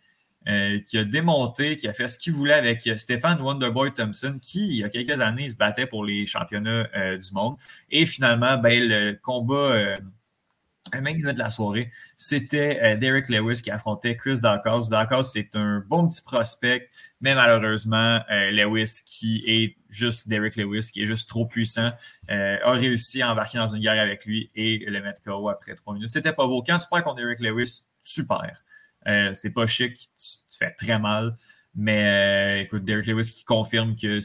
qui 0.45 0.99
a 0.99 1.05
démonté, 1.05 1.77
qui 1.77 1.87
a 1.87 1.93
fait 1.93 2.09
ce 2.09 2.19
qu'il 2.19 2.33
voulait 2.33 2.55
avec 2.55 2.83
Stéphane 2.97 3.41
Wonderboy 3.41 3.95
Thompson, 3.95 4.39
qui, 4.43 4.67
il 4.67 4.77
y 4.77 4.85
a 4.85 4.89
quelques 4.89 5.21
années, 5.21 5.49
se 5.49 5.55
battait 5.55 5.87
pour 5.87 6.05
les 6.05 6.27
championnats 6.27 7.17
du 7.17 7.33
monde. 7.33 7.57
Et 7.91 8.07
finalement, 8.07 8.59
ben, 8.59 8.89
le 8.89 9.13
combat 9.23 9.99
même 10.95 11.21
de 11.21 11.39
la 11.39 11.51
soirée, 11.51 11.91
c'était 12.17 12.81
euh, 12.83 12.97
Derek 12.97 13.29
Lewis 13.29 13.61
qui 13.63 13.71
affrontait 13.71 14.17
Chris 14.17 14.41
Dawkins. 14.41 14.89
Dawkins, 14.91 15.23
c'est 15.23 15.55
un 15.55 15.85
bon 15.87 16.07
petit 16.07 16.23
prospect, 16.23 16.89
mais 17.21 17.35
malheureusement, 17.35 18.21
euh, 18.31 18.51
Lewis, 18.51 19.01
qui 19.05 19.43
est 19.47 19.77
juste 19.89 20.29
Derek 20.29 20.57
Lewis, 20.57 20.91
qui 20.93 21.03
est 21.03 21.07
juste 21.07 21.29
trop 21.29 21.47
puissant, 21.47 21.93
euh, 22.31 22.59
a 22.63 22.73
réussi 22.73 23.23
à 23.23 23.33
embarquer 23.33 23.59
dans 23.59 23.69
une 23.69 23.83
guerre 23.83 24.01
avec 24.01 24.25
lui 24.27 24.51
et 24.55 24.85
le 24.87 25.01
mettre 25.03 25.21
KO 25.23 25.49
après 25.49 25.75
trois 25.75 25.95
minutes. 25.95 26.11
C'était 26.11 26.33
pas 26.33 26.47
beau. 26.47 26.63
Quand 26.63 26.79
tu 26.79 26.87
perds 26.91 27.05
contre 27.05 27.17
Derek 27.17 27.41
Lewis, 27.41 27.85
super. 28.03 28.65
c'est 29.33 29.53
pas 29.53 29.67
chic, 29.67 29.97
tu, 29.97 30.59
fais 30.59 30.73
très 30.73 30.99
mal. 30.99 31.37
Mais 31.75 32.63
écoute, 32.63 32.85
Derek 32.85 33.07
Lewis 33.07 33.31
qui 33.35 33.45
confirme 33.45 33.97
qu'il 33.97 34.23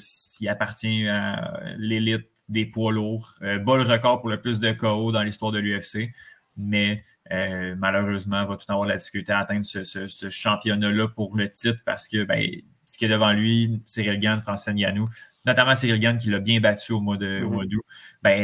appartient 0.48 1.08
à 1.08 1.60
l'élite 1.78 2.28
des 2.48 2.66
poids 2.66 2.92
lourds, 2.92 3.36
bat 3.42 3.78
le 3.78 3.84
record 3.84 4.22
pour 4.22 4.30
le 4.30 4.40
plus 4.40 4.60
de 4.60 4.72
KO 4.72 5.12
dans 5.12 5.24
l'histoire 5.24 5.52
de 5.52 5.60
l'UFC 5.60 6.14
mais 6.58 7.04
euh, 7.32 7.76
malheureusement, 7.78 8.46
va 8.46 8.58
tout 8.58 8.70
avoir 8.70 8.88
la 8.88 8.98
difficulté 8.98 9.32
à 9.32 9.40
atteindre 9.40 9.66
ce, 9.66 10.30
championnat-là 10.30 11.08
pour 11.08 11.36
le 11.36 11.50
titre 11.50 11.80
parce 11.86 12.08
que 12.08 12.24
ben, 12.24 12.46
ce 12.86 12.98
qui 12.98 13.06
est 13.06 13.10
devant 13.10 13.32
lui, 13.32 13.82
Cyril 13.86 14.20
Gann, 14.20 14.42
Francis 14.42 14.74
Ngannou, 14.74 15.08
notamment 15.46 15.76
Cyril 15.76 16.00
Gann 16.00 16.18
qui 16.18 16.30
l'a 16.30 16.40
bien 16.40 16.60
battu 16.60 16.92
au 16.92 17.00
mois 17.00 17.18
mm-hmm. 17.18 17.68
d'août, 17.68 17.86
ben, 18.22 18.44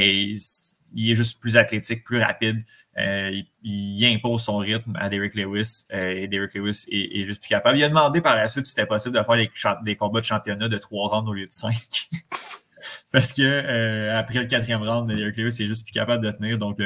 il 0.93 1.11
est 1.11 1.15
juste 1.15 1.41
plus 1.41 1.57
athlétique, 1.57 2.03
plus 2.05 2.19
rapide. 2.19 2.63
Euh, 2.97 3.41
il, 3.61 4.05
impose 4.05 4.43
son 4.43 4.57
rythme 4.57 4.95
à 4.95 5.09
Derek 5.09 5.35
Lewis 5.35 5.85
euh, 5.93 6.15
et 6.15 6.27
Derek 6.27 6.53
Lewis 6.55 6.85
est, 6.89 7.25
juste 7.25 7.41
plus 7.41 7.49
capable. 7.49 7.77
Il 7.77 7.83
a 7.83 7.89
demandé 7.89 8.21
par 8.21 8.35
la 8.35 8.47
suite 8.47 8.65
si 8.65 8.71
c'était 8.71 8.87
possible 8.87 9.17
de 9.17 9.23
faire 9.53 9.81
des, 9.83 9.95
combats 9.95 10.21
de 10.21 10.25
championnat 10.25 10.69
de 10.69 10.77
trois 10.77 11.09
rounds 11.09 11.29
au 11.29 11.33
lieu 11.33 11.45
de 11.45 11.51
cinq. 11.51 12.09
Parce 13.11 13.33
que 13.33 14.09
après 14.11 14.39
le 14.39 14.45
quatrième 14.45 14.81
round, 14.81 15.11
Derek 15.11 15.35
Lewis 15.37 15.61
est 15.61 15.67
juste 15.67 15.85
plus 15.85 15.91
capable 15.91 16.23
de 16.23 16.31
tenir. 16.31 16.57
Donc, 16.57 16.79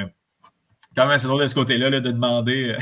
quand 0.96 1.08
même 1.08 1.18
c'est 1.18 1.28
drôle 1.28 1.42
de 1.42 1.48
ce 1.48 1.56
côté-là 1.56 1.90
de 1.90 2.00
demander, 2.00 2.76
euh, 2.76 2.78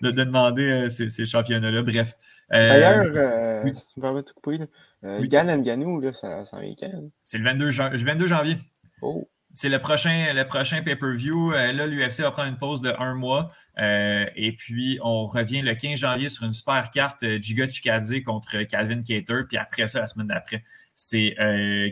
de, 0.02 0.10
demander 0.10 0.62
euh, 0.62 0.88
ces, 0.88 1.26
championnats-là. 1.26 1.82
Bref. 1.82 2.14
Euh, 2.52 2.68
D'ailleurs, 2.68 3.74
si 3.76 3.94
tu 3.94 4.00
me 4.00 4.02
permets 4.02 4.22
de 4.22 4.30
couper, 4.30 4.58
là, 4.58 5.26
Gan 5.26 5.62
Ganou, 5.62 6.00
là, 6.00 6.12
ça, 6.12 6.44
ça 6.44 6.60
vient 6.60 6.74
quand? 6.78 7.10
C'est 7.22 7.38
le 7.38 7.44
22, 7.44 7.70
22 7.70 8.26
janvier. 8.26 8.56
Oh. 9.02 9.28
C'est 9.52 9.68
le 9.68 9.80
prochain, 9.80 10.32
le 10.32 10.46
prochain 10.46 10.80
pay-per-view. 10.82 11.50
là, 11.50 11.86
l'UFC 11.86 12.20
va 12.20 12.30
prendre 12.30 12.48
une 12.48 12.56
pause 12.56 12.80
de 12.80 12.92
un 13.00 13.14
mois. 13.14 13.50
et 13.78 14.54
puis, 14.56 15.00
on 15.02 15.26
revient 15.26 15.62
le 15.62 15.74
15 15.74 15.98
janvier 15.98 16.28
sur 16.28 16.44
une 16.44 16.52
super 16.52 16.90
carte 16.92 17.24
Giga 17.40 17.66
Chikadze 17.66 18.22
contre 18.24 18.62
Calvin 18.62 19.02
Cater. 19.02 19.42
Puis 19.48 19.56
après 19.56 19.88
ça, 19.88 20.00
la 20.00 20.06
semaine 20.06 20.28
d'après, 20.28 20.62
c'est 20.94 21.34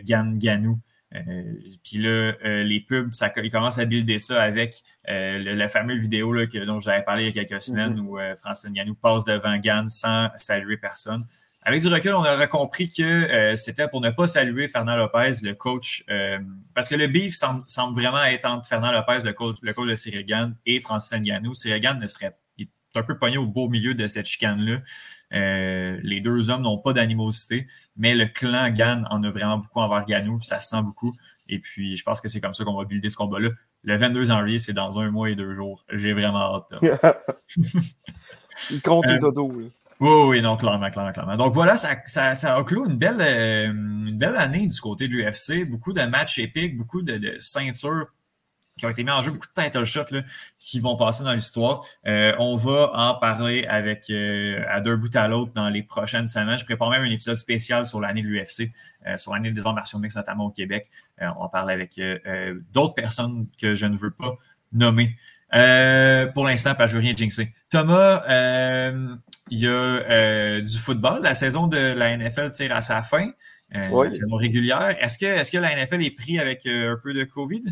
Gan 0.05 0.31
Ganou 0.35 0.79
euh, 1.15 1.43
puis 1.83 1.97
là, 1.97 2.33
euh, 2.45 2.63
les 2.63 2.81
pubs, 2.81 3.11
ça, 3.13 3.31
ils 3.37 3.51
commencent 3.51 3.79
à 3.79 3.85
builder 3.85 4.19
ça 4.19 4.41
avec 4.41 4.83
euh, 5.09 5.39
le, 5.39 5.55
la 5.55 5.67
fameuse 5.67 5.99
vidéo 5.99 6.33
là, 6.33 6.45
que, 6.45 6.63
dont 6.65 6.79
j'avais 6.79 7.03
parlé 7.03 7.27
il 7.27 7.35
y 7.35 7.39
a 7.39 7.43
quelques 7.43 7.61
semaines 7.61 7.95
mm-hmm. 7.95 8.33
où 8.33 8.37
Francine 8.37 8.73
Ganou 8.73 8.95
passe 8.95 9.25
devant 9.25 9.57
Gann 9.57 9.89
sans 9.89 10.29
saluer 10.35 10.77
personne. 10.77 11.25
Avec 11.63 11.81
du 11.81 11.87
recul, 11.89 12.13
on 12.13 12.19
aurait 12.19 12.47
compris 12.47 12.89
que 12.89 13.53
c'était 13.57 13.87
pour 13.89 13.99
ne 14.01 14.09
pas 14.09 14.27
saluer 14.27 14.69
Fernand 14.69 14.95
Lopez, 14.95 15.33
le 15.43 15.53
coach, 15.53 16.05
parce 16.73 16.87
que 16.87 16.95
le 16.95 17.07
beef 17.07 17.35
semble, 17.35 17.93
vraiment 17.93 18.23
être 18.23 18.45
entre 18.45 18.65
Fernand 18.65 18.93
Lopez, 18.93 19.19
le 19.25 19.33
coach, 19.33 19.57
le 19.61 19.73
coach 19.73 19.89
de 19.89 19.95
Cyril 19.95 20.25
Gann, 20.25 20.55
et 20.65 20.79
Francis 20.79 21.19
Ngannou. 21.19 21.53
Cyril 21.53 21.81
Gann 21.81 21.99
ne 21.99 22.07
serait 22.07 22.33
un 22.95 23.03
peu 23.03 23.17
pogné 23.17 23.37
au 23.37 23.45
beau 23.45 23.67
milieu 23.67 23.93
de 23.93 24.07
cette 24.07 24.25
chicane-là. 24.25 24.79
Euh, 25.33 25.99
les 26.03 26.21
deux 26.21 26.49
hommes 26.49 26.63
n'ont 26.63 26.79
pas 26.79 26.93
d'animosité, 26.93 27.67
mais 27.97 28.15
le 28.15 28.25
clan 28.25 28.69
Gann 28.69 29.07
en 29.09 29.23
a 29.23 29.29
vraiment 29.29 29.57
beaucoup 29.57 29.79
envers 29.79 30.05
Ganou, 30.05 30.41
ça 30.41 30.59
se 30.59 30.69
sent 30.69 30.81
beaucoup. 30.83 31.13
Et 31.47 31.59
puis, 31.59 31.95
je 31.95 32.03
pense 32.03 32.21
que 32.21 32.27
c'est 32.27 32.41
comme 32.41 32.53
ça 32.53 32.63
qu'on 32.63 32.77
va 32.77 32.85
builder 32.85 33.09
ce 33.09 33.17
combat-là. 33.17 33.49
Le 33.83 33.97
22 33.97 34.25
janvier, 34.25 34.59
c'est 34.59 34.73
dans 34.73 34.99
un 34.99 35.09
mois 35.09 35.29
et 35.29 35.35
deux 35.35 35.55
jours. 35.55 35.85
J'ai 35.91 36.13
vraiment 36.13 36.55
hâte. 36.55 36.73
Il 38.71 38.81
compte 38.81 39.05
les 39.07 39.19
dodos. 39.19 39.53
Oui, 39.99 40.09
oui, 40.27 40.41
non, 40.41 40.57
clairement, 40.57 40.89
clairement, 40.89 41.11
clairement. 41.11 41.35
Donc 41.35 41.53
voilà, 41.53 41.75
ça, 41.75 41.97
ça, 42.05 42.33
ça 42.33 42.55
a 42.55 42.63
clos 42.63 42.85
une 42.87 42.97
belle, 42.97 43.19
euh, 43.19 43.67
une 43.67 44.17
belle 44.17 44.37
année 44.37 44.65
du 44.67 44.79
côté 44.79 45.07
de 45.07 45.13
l'UFC. 45.13 45.69
Beaucoup 45.69 45.91
de 45.91 46.01
matchs 46.03 46.39
épiques, 46.39 46.77
beaucoup 46.77 47.01
de, 47.01 47.17
de 47.17 47.35
ceintures 47.39 48.07
qui 48.79 48.85
ont 48.85 48.89
été 48.89 49.03
mis 49.03 49.11
en 49.11 49.21
jeu, 49.21 49.31
beaucoup 49.31 49.47
de 49.55 49.61
title 49.61 49.83
shots 49.83 50.11
là, 50.11 50.21
qui 50.57 50.79
vont 50.79 50.95
passer 50.95 51.23
dans 51.23 51.33
l'histoire. 51.33 51.83
Euh, 52.07 52.33
on 52.39 52.55
va 52.55 52.91
en 52.93 53.15
parler 53.15 53.65
avec 53.65 54.09
euh, 54.09 54.63
à 54.69 54.79
deux 54.79 54.95
bouts 54.95 55.09
à 55.13 55.27
l'autre 55.27 55.51
dans 55.53 55.69
les 55.69 55.83
prochaines 55.83 56.27
semaines. 56.27 56.57
Je 56.57 56.65
prépare 56.65 56.89
même 56.89 57.03
un 57.03 57.11
épisode 57.11 57.35
spécial 57.35 57.85
sur 57.85 57.99
l'année 57.99 58.21
de 58.21 58.27
l'UFC, 58.27 58.71
euh, 59.05 59.17
sur 59.17 59.33
l'année 59.33 59.51
des 59.51 59.65
arts 59.65 59.73
martiaux 59.73 59.99
mixtes, 59.99 60.15
notamment 60.15 60.45
au 60.45 60.51
Québec. 60.51 60.87
on 61.19 61.43
va 61.43 61.49
parler 61.49 61.73
avec 61.73 61.99
d'autres 62.71 62.93
personnes 62.93 63.47
que 63.61 63.75
je 63.75 63.85
ne 63.85 63.97
veux 63.97 64.11
pas 64.11 64.37
nommer. 64.71 65.17
pour 66.33 66.45
l'instant, 66.45 66.73
pas 66.75 66.87
je 66.87 66.93
veux 66.93 66.99
rien 66.99 67.13
jinxer. 67.15 67.53
Thomas, 67.69 68.23
il 69.49 69.59
y 69.59 69.67
a 69.67 70.61
du 70.61 70.77
football. 70.77 71.21
La 71.21 71.33
saison 71.33 71.67
de 71.67 71.77
la 71.77 72.15
NFL 72.15 72.51
tire 72.51 72.75
à 72.75 72.81
sa 72.81 73.01
fin. 73.01 73.29
La 73.71 74.11
saison 74.11 74.35
régulière. 74.35 74.95
Est-ce 75.01 75.17
que, 75.17 75.25
est-ce 75.25 75.51
que 75.51 75.57
la 75.57 75.75
NFL 75.75 76.01
est 76.03 76.15
pris 76.15 76.39
avec 76.39 76.65
un 76.65 76.97
peu 77.01 77.13
de 77.13 77.25
COVID? 77.25 77.63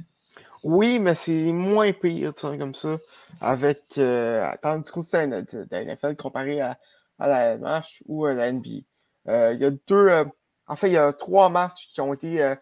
Oui, 0.63 0.99
mais 0.99 1.15
c'est 1.15 1.51
moins 1.51 1.91
pire, 1.93 2.33
comme 2.35 2.75
ça, 2.75 2.97
avec 3.41 3.97
euh, 3.97 4.49
du 4.83 4.91
coup 4.91 5.03
de 5.03 5.67
la 5.71 5.83
NFL 5.83 6.15
comparé 6.15 6.61
à, 6.61 6.77
la 7.19 7.57
MH 7.57 8.03
ou 8.07 8.25
à 8.25 8.33
la 8.33 8.51
NBA. 8.51 8.81
Euh, 9.27 9.53
il 9.53 9.59
y 9.59 9.65
a 9.65 9.71
deux, 9.71 10.07
euh, 10.07 10.25
en 10.67 10.75
fait, 10.75 10.87
il 10.87 10.93
y 10.93 10.97
a 10.97 11.13
trois 11.13 11.49
matchs 11.49 11.87
qui 11.89 12.01
ont 12.01 12.13
été, 12.13 12.43
euh, 12.43 12.55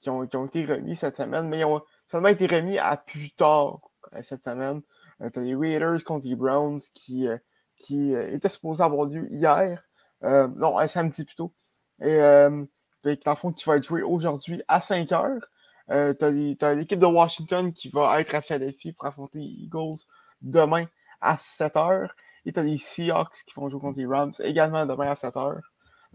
qui 0.00 0.10
ont, 0.10 0.26
qui, 0.26 0.36
ont, 0.36 0.46
été 0.46 0.64
remis 0.64 0.96
cette 0.96 1.16
semaine, 1.16 1.48
mais 1.48 1.60
ils 1.60 1.64
ont 1.64 1.82
seulement 2.06 2.28
été 2.28 2.46
remis 2.46 2.78
à 2.78 2.96
plus 2.96 3.30
tard 3.32 3.80
cette 4.22 4.44
semaine. 4.44 4.82
T'as 5.32 5.40
les 5.40 5.54
Raiders 5.54 6.02
contre 6.04 6.26
les 6.26 6.34
Browns 6.34 6.80
qui, 6.94 7.28
qui 7.76 8.14
étaient 8.14 8.48
supposés 8.48 8.82
avoir 8.82 9.06
lieu 9.06 9.26
hier, 9.30 9.82
non, 10.22 10.78
un 10.78 10.86
samedi 10.88 11.24
plutôt. 11.24 11.52
Et 12.00 12.16
dans 12.18 12.66
le 13.26 13.36
fond, 13.36 13.52
qui 13.52 13.66
va 13.66 13.76
être 13.76 13.84
joué 13.84 14.02
aujourd'hui 14.02 14.62
à 14.66 14.80
5 14.80 15.12
heures. 15.12 15.42
Euh, 15.90 16.14
t'as 16.14 16.74
l'équipe 16.74 16.98
de 16.98 17.06
Washington 17.06 17.72
qui 17.72 17.88
va 17.88 18.20
être 18.20 18.34
à 18.34 18.42
Philadelphie 18.42 18.92
pour 18.92 19.06
affronter 19.06 19.38
les 19.40 19.64
Eagles 19.64 19.98
demain 20.40 20.84
à 21.20 21.36
7h. 21.36 22.08
Et 22.46 22.52
t'as 22.52 22.62
les 22.62 22.78
Seahawks 22.78 23.44
qui 23.46 23.54
vont 23.54 23.68
jouer 23.68 23.80
contre 23.80 23.98
les 23.98 24.06
Rams 24.06 24.32
également 24.42 24.86
demain 24.86 25.10
à 25.10 25.14
7h. 25.14 25.60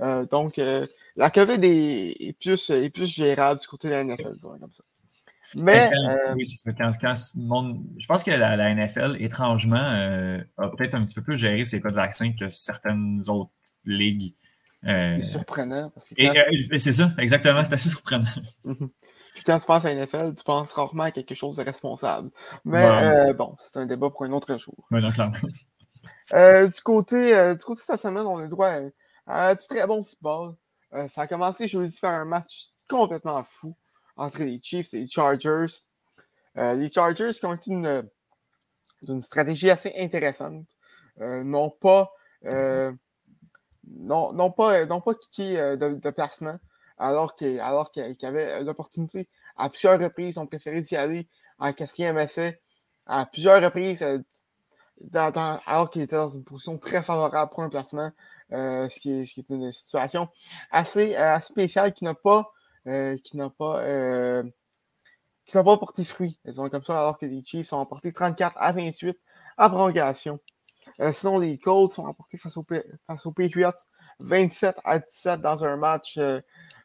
Euh, 0.02 0.26
donc, 0.26 0.60
euh, 0.60 0.88
la 1.16 1.30
COVID 1.30 1.60
est, 1.62 2.38
plus, 2.40 2.70
est 2.70 2.90
plus 2.90 3.08
gérable 3.08 3.60
du 3.60 3.68
côté 3.68 3.88
de 3.88 3.94
la 3.94 4.04
NFL, 4.04 4.38
comme 4.42 4.72
ça. 4.72 4.84
Mais. 5.56 5.92
oui, 6.36 6.48
c'est 6.48 6.72
ça. 6.72 6.72
je 6.76 8.06
pense 8.08 8.24
que 8.24 8.32
la, 8.32 8.76
NFL, 8.76 9.18
étrangement, 9.20 9.76
a 10.58 10.70
peut-être 10.70 10.96
un 10.96 11.06
petit 11.06 11.16
peu 11.16 11.22
plus 11.22 11.38
géré 11.38 11.66
ses 11.66 11.82
cas 11.82 11.92
de 11.92 11.96
vaccin 11.96 12.34
que 12.34 12.50
certaines 12.50 13.22
autres 13.28 13.52
ligues. 13.84 14.34
c'est 14.84 15.22
surprenant. 15.22 15.92
c'est 15.98 16.92
ça, 16.94 17.12
exactement, 17.20 17.64
c'est 17.64 17.74
assez 17.74 17.90
surprenant. 17.90 18.26
Puis 19.36 19.44
quand 19.44 19.60
tu 19.60 19.66
penses 19.66 19.84
à 19.84 19.94
NFL, 19.94 20.34
tu 20.34 20.44
penses 20.46 20.72
rarement 20.72 21.04
à 21.04 21.12
quelque 21.12 21.36
chose 21.36 21.58
de 21.58 21.64
responsable. 21.64 22.32
Mais 22.64 22.86
euh, 22.86 23.34
bon, 23.34 23.54
c'est 23.60 23.78
un 23.78 23.86
débat 23.86 24.10
pour 24.10 24.24
un 24.24 24.32
autre 24.32 24.58
jour. 24.58 24.88
Euh, 26.34 26.68
du, 26.68 26.82
côté, 26.82 27.36
euh, 27.36 27.54
du 27.54 27.64
côté 27.64 27.82
de 27.82 27.86
cette 27.86 28.02
semaine, 28.02 28.26
on 28.26 28.38
a 28.38 28.44
le 28.44 28.48
droit 28.48 28.72
à, 29.28 29.54
du 29.54 29.68
très 29.68 29.86
bon 29.86 30.06
football. 30.06 30.56
ça 31.10 31.24
a 31.24 31.28
commencé 31.28 31.68
jeudi 31.68 32.00
par 32.00 32.14
un 32.14 32.24
match 32.24 32.70
complètement 32.90 33.44
fou 33.44 33.76
entre 34.16 34.40
les 34.40 34.60
Chiefs 34.62 34.94
et 34.94 35.02
les 35.02 35.08
Chargers. 35.08 35.68
les 36.56 36.90
Chargers 36.90 37.34
qui 37.34 37.46
ont 37.46 37.54
été 37.54 37.72
une, 37.72 38.10
une 39.06 39.22
stratégie 39.22 39.70
assez 39.70 39.94
intéressante. 40.00 40.66
n'ont 41.20 41.70
pas, 41.70 42.10
non, 43.84 44.52
pas, 44.52 44.86
non 44.86 45.02
pas 45.02 45.14
kické 45.14 45.76
de, 45.76 45.96
de 45.96 46.10
placement 46.10 46.58
alors 46.98 47.36
qu'il 47.36 47.60
alors 47.60 47.92
avait 48.22 48.64
l'opportunité. 48.64 49.28
À 49.58 49.70
plusieurs 49.70 50.00
reprises, 50.00 50.38
on 50.38 50.48
préférait 50.48 50.82
d'y 50.82 50.96
aller 50.96 51.28
en 51.60 51.74
quatrième 51.74 52.18
essai. 52.18 52.62
À 53.06 53.26
plusieurs 53.26 53.62
reprises, 53.62 54.02
euh, 54.04 54.20
alors 55.14 55.90
qu'il 55.90 56.02
était 56.02 56.16
dans 56.16 56.30
une 56.30 56.44
position 56.44 56.78
très 56.78 57.04
favorable 57.04 57.52
pour 57.52 57.64
un 57.64 57.70
placement, 57.70 58.12
euh, 58.52 58.90
ce, 58.90 59.00
qui 59.00 59.12
est, 59.12 59.50
une 59.50 59.72
situation 59.72 60.30
assez, 60.72 61.16
euh, 61.16 61.40
spéciale 61.40 61.94
qui 61.94 62.04
n'a 62.04 62.16
pas, 62.16 62.52
qui 63.24 63.38
n'a 63.38 63.50
pas, 63.50 64.44
pas 65.54 65.78
porté 65.78 66.04
fruit. 66.04 66.40
Ils 66.46 66.62
ont 66.62 66.70
comme 66.70 66.84
ça, 66.84 67.00
alors 67.00 67.18
que 67.20 67.26
les 67.26 67.44
Chiefs 67.44 67.74
ont 67.74 67.78
emporté 67.78 68.14
34 68.14 68.56
à 68.58 68.72
28 68.72 69.18
à 69.58 69.70
prolongation. 69.70 70.40
sinon, 71.14 71.40
les 71.40 71.58
Colts 71.58 71.94
sont 71.94 72.06
emportés 72.06 72.38
face, 72.38 72.58
face 73.06 73.26
aux 73.26 73.32
Patriots 73.32 73.72
27 74.20 74.78
à 74.84 75.00
17 75.00 75.42
dans 75.42 75.64
un 75.66 75.78
match 75.78 76.18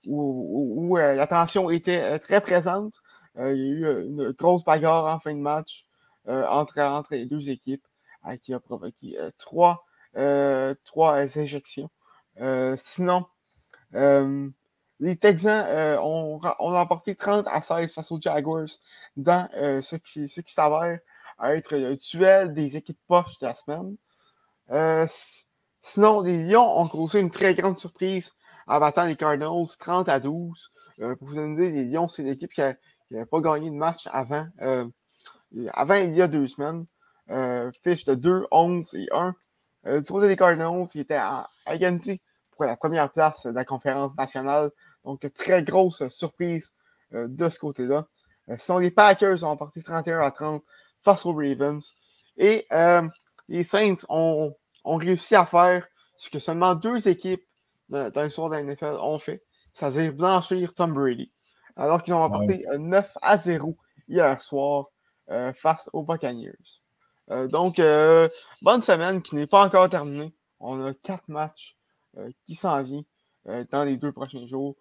où, 0.07 0.97
euh, 0.99 1.15
la 1.15 1.27
tension 1.27 1.71
était 1.71 2.03
euh, 2.03 2.19
très 2.19 2.41
présente. 2.41 2.95
Euh, 3.37 3.53
il 3.55 3.61
y 3.61 3.85
a 3.85 3.93
eu 3.93 4.05
une 4.07 4.31
grosse 4.33 4.65
bagarre 4.65 5.07
en 5.07 5.19
fin 5.21 5.35
de 5.35 5.41
match 5.41 5.85
entre, 6.27 6.81
entre 6.81 7.15
les 7.15 7.25
deux 7.25 7.51
équipes 7.51 7.85
qui 8.43 8.53
a 8.53 8.61
provoqué 8.61 9.17
trois, 9.39 9.85
trois 10.85 11.37
éjections. 11.37 11.91
sinon, 12.77 13.27
les 13.93 15.17
Texans 15.17 15.99
ont, 16.03 16.41
ont, 16.59 16.71
remporté 16.71 17.17
30 17.17 17.47
à 17.49 17.63
16 17.63 17.95
face 17.95 18.13
aux 18.13 18.21
Jaguars 18.21 18.69
dans 19.17 19.49
ce 19.55 19.97
qui, 19.97 20.29
ce 20.29 20.41
qui 20.41 20.53
s'avère 20.53 20.99
être 21.43 21.75
le 21.75 21.97
duel 21.97 22.53
des 22.53 22.77
équipes 22.77 23.01
poches 23.09 23.39
de 23.41 23.47
la 23.47 23.55
semaine. 23.55 23.97
sinon, 25.81 26.21
les 26.21 26.45
Lions 26.45 26.81
ont 26.81 26.89
causé 26.89 27.21
une 27.21 27.31
très 27.31 27.55
grande 27.55 27.79
surprise 27.79 28.33
en 28.71 28.81
battant 28.81 29.07
les 29.07 29.17
Cardinals 29.17 29.67
30 29.79 30.09
à 30.09 30.21
12. 30.21 30.73
pour 31.19 31.29
vous 31.29 31.35
donner 31.35 31.71
les 31.71 31.85
Lions, 31.85 32.07
c'est 32.07 32.23
l'équipe 32.23 32.53
qui 32.53 32.61
n'avait 32.61 33.27
pas 33.27 33.41
gagné 33.41 33.69
de 33.69 33.75
match 33.75 34.07
avant, 34.11 34.47
avant 35.73 35.95
il 35.95 36.15
y 36.15 36.23
a 36.23 36.29
deux 36.29 36.47
semaines. 36.47 36.87
fiche 37.83 38.05
de 38.05 38.15
2, 38.15 38.47
11 38.51 38.95
et 38.95 39.09
1. 39.13 40.01
du 40.01 40.13
côté 40.13 40.29
des 40.29 40.37
Cardinals, 40.37 40.85
ils 40.95 41.01
étaient 41.01 41.15
à 41.15 41.49
égalité 41.69 42.21
pour 42.53 42.65
la 42.65 42.77
première 42.77 43.11
place 43.11 43.45
de 43.45 43.53
la 43.53 43.65
conférence 43.65 44.17
nationale. 44.17 44.71
Donc, 45.05 45.27
très 45.35 45.65
grosse 45.65 46.07
surprise 46.09 46.73
de 47.13 47.49
ce 47.49 47.59
côté-là. 47.59 48.07
Ce 48.49 48.57
sont 48.57 48.79
les 48.79 48.91
Packers 48.91 49.43
ont 49.45 49.49
emporté 49.49 49.83
31 49.83 50.21
à 50.21 50.31
30 50.31 50.63
face 51.03 51.27
aux 51.27 51.33
Ravens. 51.33 51.95
Et 52.37 52.67
euh, 52.73 53.03
les 53.49 53.65
Saints 53.65 53.97
ont, 54.09 54.55
réussi 54.85 55.35
à 55.35 55.45
faire 55.45 55.87
ce 56.17 56.31
que 56.31 56.39
seulement 56.39 56.75
deux 56.75 57.09
équipes 57.09 57.45
dans, 57.91 58.23
l'histoire 58.23 58.51
de 58.51 58.57
la 58.57 58.63
NFL 58.63 58.97
ont 59.01 59.19
fait, 59.19 59.43
c'est-à-dire 59.73 60.15
blanchir 60.15 60.75
Tom 60.75 60.95
Brady. 60.95 61.31
Alors 61.77 62.03
qu'ils 62.03 62.15
ont 62.15 62.23
emporté 62.23 62.65
9 62.79 63.13
à 63.23 63.39
0 63.39 63.77
hier 64.09 64.41
soir 64.41 64.87
euh, 65.31 65.53
face 65.53 65.89
aux 65.93 66.03
Buccaneers. 66.03 66.53
Euh, 67.31 67.47
donc, 67.47 67.81
bonne 68.63 68.83
semaine 68.83 69.23
qui 69.23 69.37
n'est 69.37 69.47
pas 69.47 69.65
encore 69.65 69.89
terminée. 69.89 70.35
On 70.59 70.85
a 70.85 70.95
quatre 70.95 71.29
matchs 71.29 71.77
qui 72.45 72.55
s'en 72.55 72.83
viennent 72.83 73.05
dans 73.71 73.85
les 73.85 73.97
deux 73.97 74.13
prochains 74.13 74.47
jours 74.47 74.77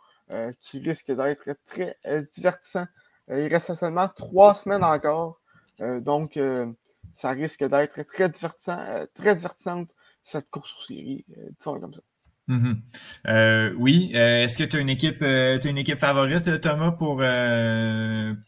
qui 0.60 0.80
risquent 0.80 1.12
d'être 1.12 1.56
très 1.66 1.98
divertissants 2.34 2.88
euh, 3.32 3.46
il 3.46 3.54
reste 3.54 3.74
seulement 3.76 4.08
trois 4.10 4.56
semaines 4.56 4.84
encore. 4.84 5.40
Euh, 5.82 6.02
donc, 6.02 6.38
euh, 6.38 6.72
ça 7.14 7.30
risque 7.30 7.64
d'être 7.64 8.02
très 8.04 8.30
divertissant, 8.30 9.06
très 9.14 9.36
divertissante, 9.36 9.92
cette 10.22 10.50
course 10.50 10.76
aux 10.78 10.86
séries, 10.86 11.26
disons 11.60 11.80
comme 11.80 11.94
ça. 11.94 12.02
Mm-hmm. 12.50 13.76
oui. 13.78 14.12
Est-ce 14.14 14.58
que 14.58 14.64
tu 14.64 14.78
as 14.78 14.80
une 14.80 14.90
équipe, 14.90 15.22
une 15.22 15.78
équipe 15.78 16.00
favorite, 16.00 16.60
Thomas, 16.62 16.92
pour, 16.92 17.18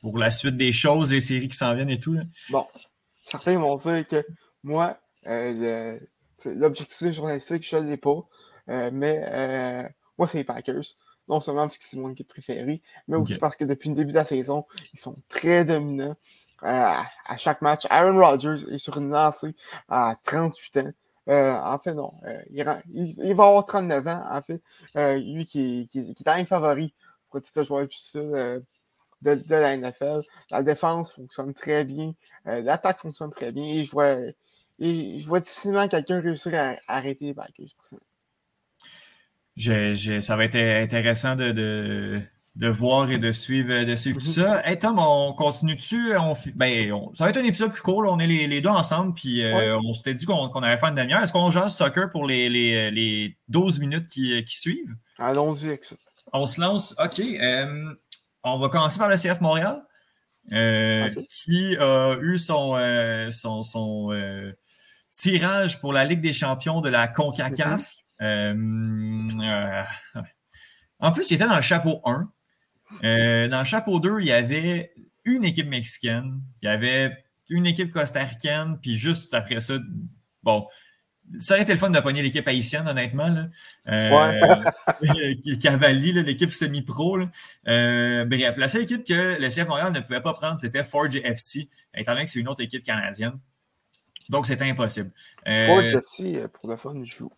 pour 0.02 0.18
la 0.18 0.32
suite 0.32 0.58
des 0.58 0.72
choses, 0.72 1.14
les 1.14 1.22
séries 1.22 1.50
qui 1.50 1.58
s'en 1.58 1.74
viennent 1.74 1.90
et 1.90 2.00
tout? 2.00 2.18
Bon, 2.50 2.66
certains 3.24 3.58
vont 3.58 3.78
dire 3.78 4.08
que 4.08 4.26
moi, 4.64 4.98
l'objectif 6.46 7.12
journalistique, 7.12 7.68
je 7.68 7.78
ne 7.78 7.90
l'ai 7.90 7.98
pas. 7.98 8.28
mais 8.68 9.90
moi, 10.18 10.28
c'est 10.28 10.40
les 10.40 10.44
Packers 10.44 10.84
non 11.32 11.40
seulement 11.40 11.68
parce 11.68 11.78
que 11.78 11.86
c'est 11.86 11.98
mon 11.98 12.12
équipe 12.12 12.28
préférée, 12.28 12.82
mais 13.08 13.18
aussi 13.18 13.38
parce 13.38 13.56
que 13.56 13.64
depuis 13.64 13.90
le 13.90 13.96
début 13.96 14.12
de 14.12 14.18
la 14.18 14.26
saison, 14.26 14.66
ils 14.94 15.00
sont 15.00 15.16
très 15.30 15.64
dominants 15.64 16.16
euh, 16.64 16.94
à 17.26 17.38
chaque 17.38 17.62
match. 17.62 17.88
Aaron 17.90 18.20
Rodgers 18.20 18.72
est 18.72 18.78
sur 18.78 18.98
une 18.98 19.10
lancée 19.10 19.56
à 19.88 20.16
38 20.24 20.78
ans. 20.78 20.92
Euh, 21.32 21.54
en 21.54 21.80
fait, 21.80 21.94
non. 21.94 22.14
Euh, 22.26 22.42
il, 22.52 22.64
va 23.36 23.48
avoir 23.48 23.66
39 23.66 24.08
ans, 24.08 24.24
en 24.30 24.42
fait. 24.42 24.62
lui 25.20 25.46
qui, 25.48 25.90
est 25.96 26.28
un 26.28 26.46
favori 26.46 26.94
pour 27.30 27.40
le 27.56 27.64
joueur 27.64 27.88
de, 28.16 28.64
de, 29.22 29.56
la 29.56 29.78
NFL. 29.78 30.22
La 30.50 30.62
défense 30.64 31.14
fonctionne 31.14 31.54
très 31.54 31.86
bien. 31.86 32.14
L'attaque 32.46 33.00
fonctionne 33.00 33.32
très 33.32 33.52
bien. 33.52 33.66
Et 33.66 33.86
je 33.86 33.92
vois, 33.92 34.18
je 34.80 35.26
vois 35.26 35.40
difficilement 35.40 35.88
quelqu'un 35.88 36.20
réussir 36.20 36.54
à, 36.56 36.76
arrêter 36.88 37.26
les 37.26 37.34
personnellement 37.34 38.06
ça 40.22 40.36
va 40.36 40.46
être 40.46 40.56
intéressant 40.56 41.36
de, 41.36 42.22
voir 42.56 43.10
et 43.12 43.18
de 43.18 43.32
suivre, 43.32 43.84
de 43.84 43.96
suivre 43.96 44.20
tout 44.20 44.28
mhm. 44.28 44.34
ça. 44.34 44.62
Hey 44.68 44.78
Tom, 44.78 45.00
on 45.00 45.34
continue 45.34 45.76
dessus. 45.76 46.16
On, 46.18 46.36
ben, 46.56 46.94
ça 47.14 47.26
va 47.26 47.30
être 47.30 47.38
un 47.38 47.44
épisode 47.44 47.72
plus 47.72 47.82
court. 47.82 48.04
On 48.08 48.20
est 48.20 48.28
les, 48.28 48.62
deux 48.62 48.70
ensemble, 48.70 49.14
puis 49.14 49.44
euh, 49.44 49.78
on 49.86 49.94
s'était 49.94 50.14
dit 50.14 50.26
qu'on 50.26 50.50
allait 50.50 50.78
faire 50.78 50.90
une 50.90 50.96
demi-heure. 50.96 51.22
Est-ce 51.22 51.34
qu'on 51.34 51.52
jase 51.52 51.76
soccer 51.76 52.10
pour 52.10 52.28
les, 52.28 52.50
les, 52.50 53.38
12 53.48 53.80
minutes 53.80 54.08
qui, 54.08 54.44
suivent? 54.48 54.96
Allons-y 55.18 55.68
avec 55.68 55.86
ça. 55.86 55.96
On 56.34 56.46
se 56.46 56.62
lance. 56.62 56.96
OK. 57.04 57.20
Euh, 57.20 57.94
on 58.44 58.58
va 58.58 58.70
commencer 58.70 59.00
par 59.00 59.10
le 59.10 59.16
CF 59.16 59.42
Montréal, 59.42 59.84
euh, 60.52 61.10
qui 61.30 61.78
a 61.78 62.16
eu 62.22 62.38
son, 62.38 62.78
son, 63.30 63.64
son 63.64 64.12
tirage 65.12 65.80
pour 65.80 65.94
la 65.94 66.06
Ligue 66.06 66.22
des 66.22 66.34
champions 66.34 66.82
de 66.82 66.90
la 66.90 67.08
CONCACAF. 67.08 67.82
Mhm. 68.20 69.28
Euh, 69.42 69.44
euh, 69.44 69.84
en 71.00 71.12
plus, 71.12 71.30
il 71.32 71.36
était 71.36 71.48
dans 71.48 71.56
le 71.56 71.62
chapeau 71.62 72.02
1. 72.06 72.32
Euh, 73.04 73.48
dans 73.48 73.60
le 73.60 73.66
chapeau 73.66 74.00
2, 74.00 74.20
il 74.22 74.28
y 74.28 74.32
avait 74.32 74.94
une 75.26 75.46
équipe 75.46 75.68
mexicaine, 75.68 76.42
il 76.62 76.66
y 76.66 76.70
avait 76.70 77.24
une 77.50 77.66
équipe 77.66 77.92
costaricaine, 77.92 78.78
puis 78.82 78.98
juste 78.98 79.34
après 79.34 79.60
ça, 79.60 79.78
bon, 80.44 80.66
ça 81.40 81.54
aurait 81.54 81.64
été 81.64 81.74
le 81.74 81.80
fun 81.80 81.90
de 81.90 82.00
pogner 82.00 82.22
l'équipe 82.22 82.48
haïtienne, 82.48 82.88
honnêtement. 82.88 83.28
Là. 83.28 83.48
Cavalli, 85.62 86.12
l'équipe 86.14 86.52
semi-pro. 86.52 87.20
bref, 87.66 88.58
la 88.58 88.68
seule 88.68 88.84
équipe 88.84 89.06
que 89.06 89.40
le 89.40 89.48
CF 89.48 89.68
Montréal 89.68 89.94
ne 89.94 90.00
pouvait 90.00 90.22
pas 90.22 90.34
prendre, 90.34 90.58
c'était 90.58 90.84
Forge 90.84 91.16
FC, 91.16 91.70
étant 91.94 92.14
donné 92.14 92.26
que 92.26 92.32
c'est 92.32 92.40
une 92.40 92.50
autre 92.50 92.62
équipe 92.62 92.84
canadienne. 92.84 93.40
Donc, 94.30 94.48
c'était 94.48 94.70
impossible. 94.70 95.12
Forge 95.46 95.94
FC, 95.94 96.48
pour 96.54 96.70
la 96.70 96.78
fun, 96.78 97.02
joue 97.04 97.32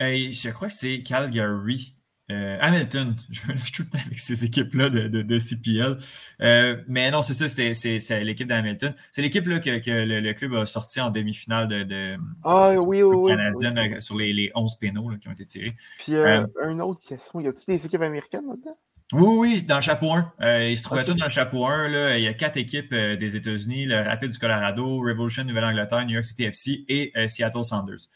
je 0.00 0.50
crois 0.50 0.68
que 0.68 0.74
c'est 0.74 1.02
Calgary. 1.02 1.94
Euh, 2.30 2.56
Hamilton, 2.60 3.14
je 3.30 3.40
suis 3.40 3.72
tout 3.72 3.82
le 3.82 3.88
temps 3.90 4.04
avec 4.06 4.18
ces 4.18 4.44
équipes-là 4.44 4.88
de, 4.88 5.08
de, 5.08 5.38
CPL. 5.38 5.98
Euh, 6.40 6.82
mais 6.88 7.10
non, 7.10 7.20
c'est 7.20 7.34
ça, 7.34 7.48
c'est 7.48 8.24
l'équipe 8.24 8.48
d'Hamilton. 8.48 8.94
C'est 9.12 9.20
l'équipe 9.20 9.44
que, 9.44 9.78
que 9.78 9.90
le, 9.90 10.32
club 10.32 10.54
a 10.54 10.66
sorti 10.66 11.00
en 11.00 11.10
demi-finale 11.10 11.68
de, 11.68 11.82
de, 11.82 12.16
ah, 12.44 12.76
oui, 12.86 13.02
oui, 13.02 13.28
canadienne 13.28 13.78
euh, 13.78 14.00
sur 14.00 14.16
les, 14.16 14.32
les 14.32 14.50
11 14.54 14.76
pénaux 14.76 15.10
qui 15.20 15.28
ont 15.28 15.32
été 15.32 15.44
tirés. 15.44 15.76
Puis, 15.98 16.14
euh, 16.14 16.46
une 16.66 16.80
autre 16.80 17.02
question, 17.06 17.40
y 17.40 17.46
a-t-il 17.46 17.76
des 17.76 17.86
équipes 17.86 18.02
américaines 18.02 18.46
là-dedans? 18.46 18.78
Oui, 19.14 19.36
oui, 19.38 19.62
dans 19.62 19.76
le 19.76 19.80
chapeau 19.80 20.12
1. 20.12 20.32
Euh, 20.40 20.70
il 20.70 20.76
se 20.76 20.82
trouvait 20.82 21.04
tout 21.04 21.14
dans 21.14 21.26
le 21.26 21.30
chapeau 21.30 21.64
1. 21.64 21.88
Là. 21.88 22.18
Il 22.18 22.24
y 22.24 22.26
a 22.26 22.34
quatre 22.34 22.56
équipes 22.56 22.92
euh, 22.92 23.14
des 23.14 23.36
États-Unis, 23.36 23.86
le 23.86 24.00
Rapid 24.00 24.32
du 24.32 24.38
Colorado, 24.38 24.98
Revolution 24.98 25.44
Nouvelle-Angleterre, 25.44 26.04
New 26.04 26.14
York 26.14 26.24
City 26.24 26.42
FC 26.42 26.84
et 26.88 27.12
euh, 27.16 27.28
Seattle 27.28 27.62
Sounders. 27.62 28.08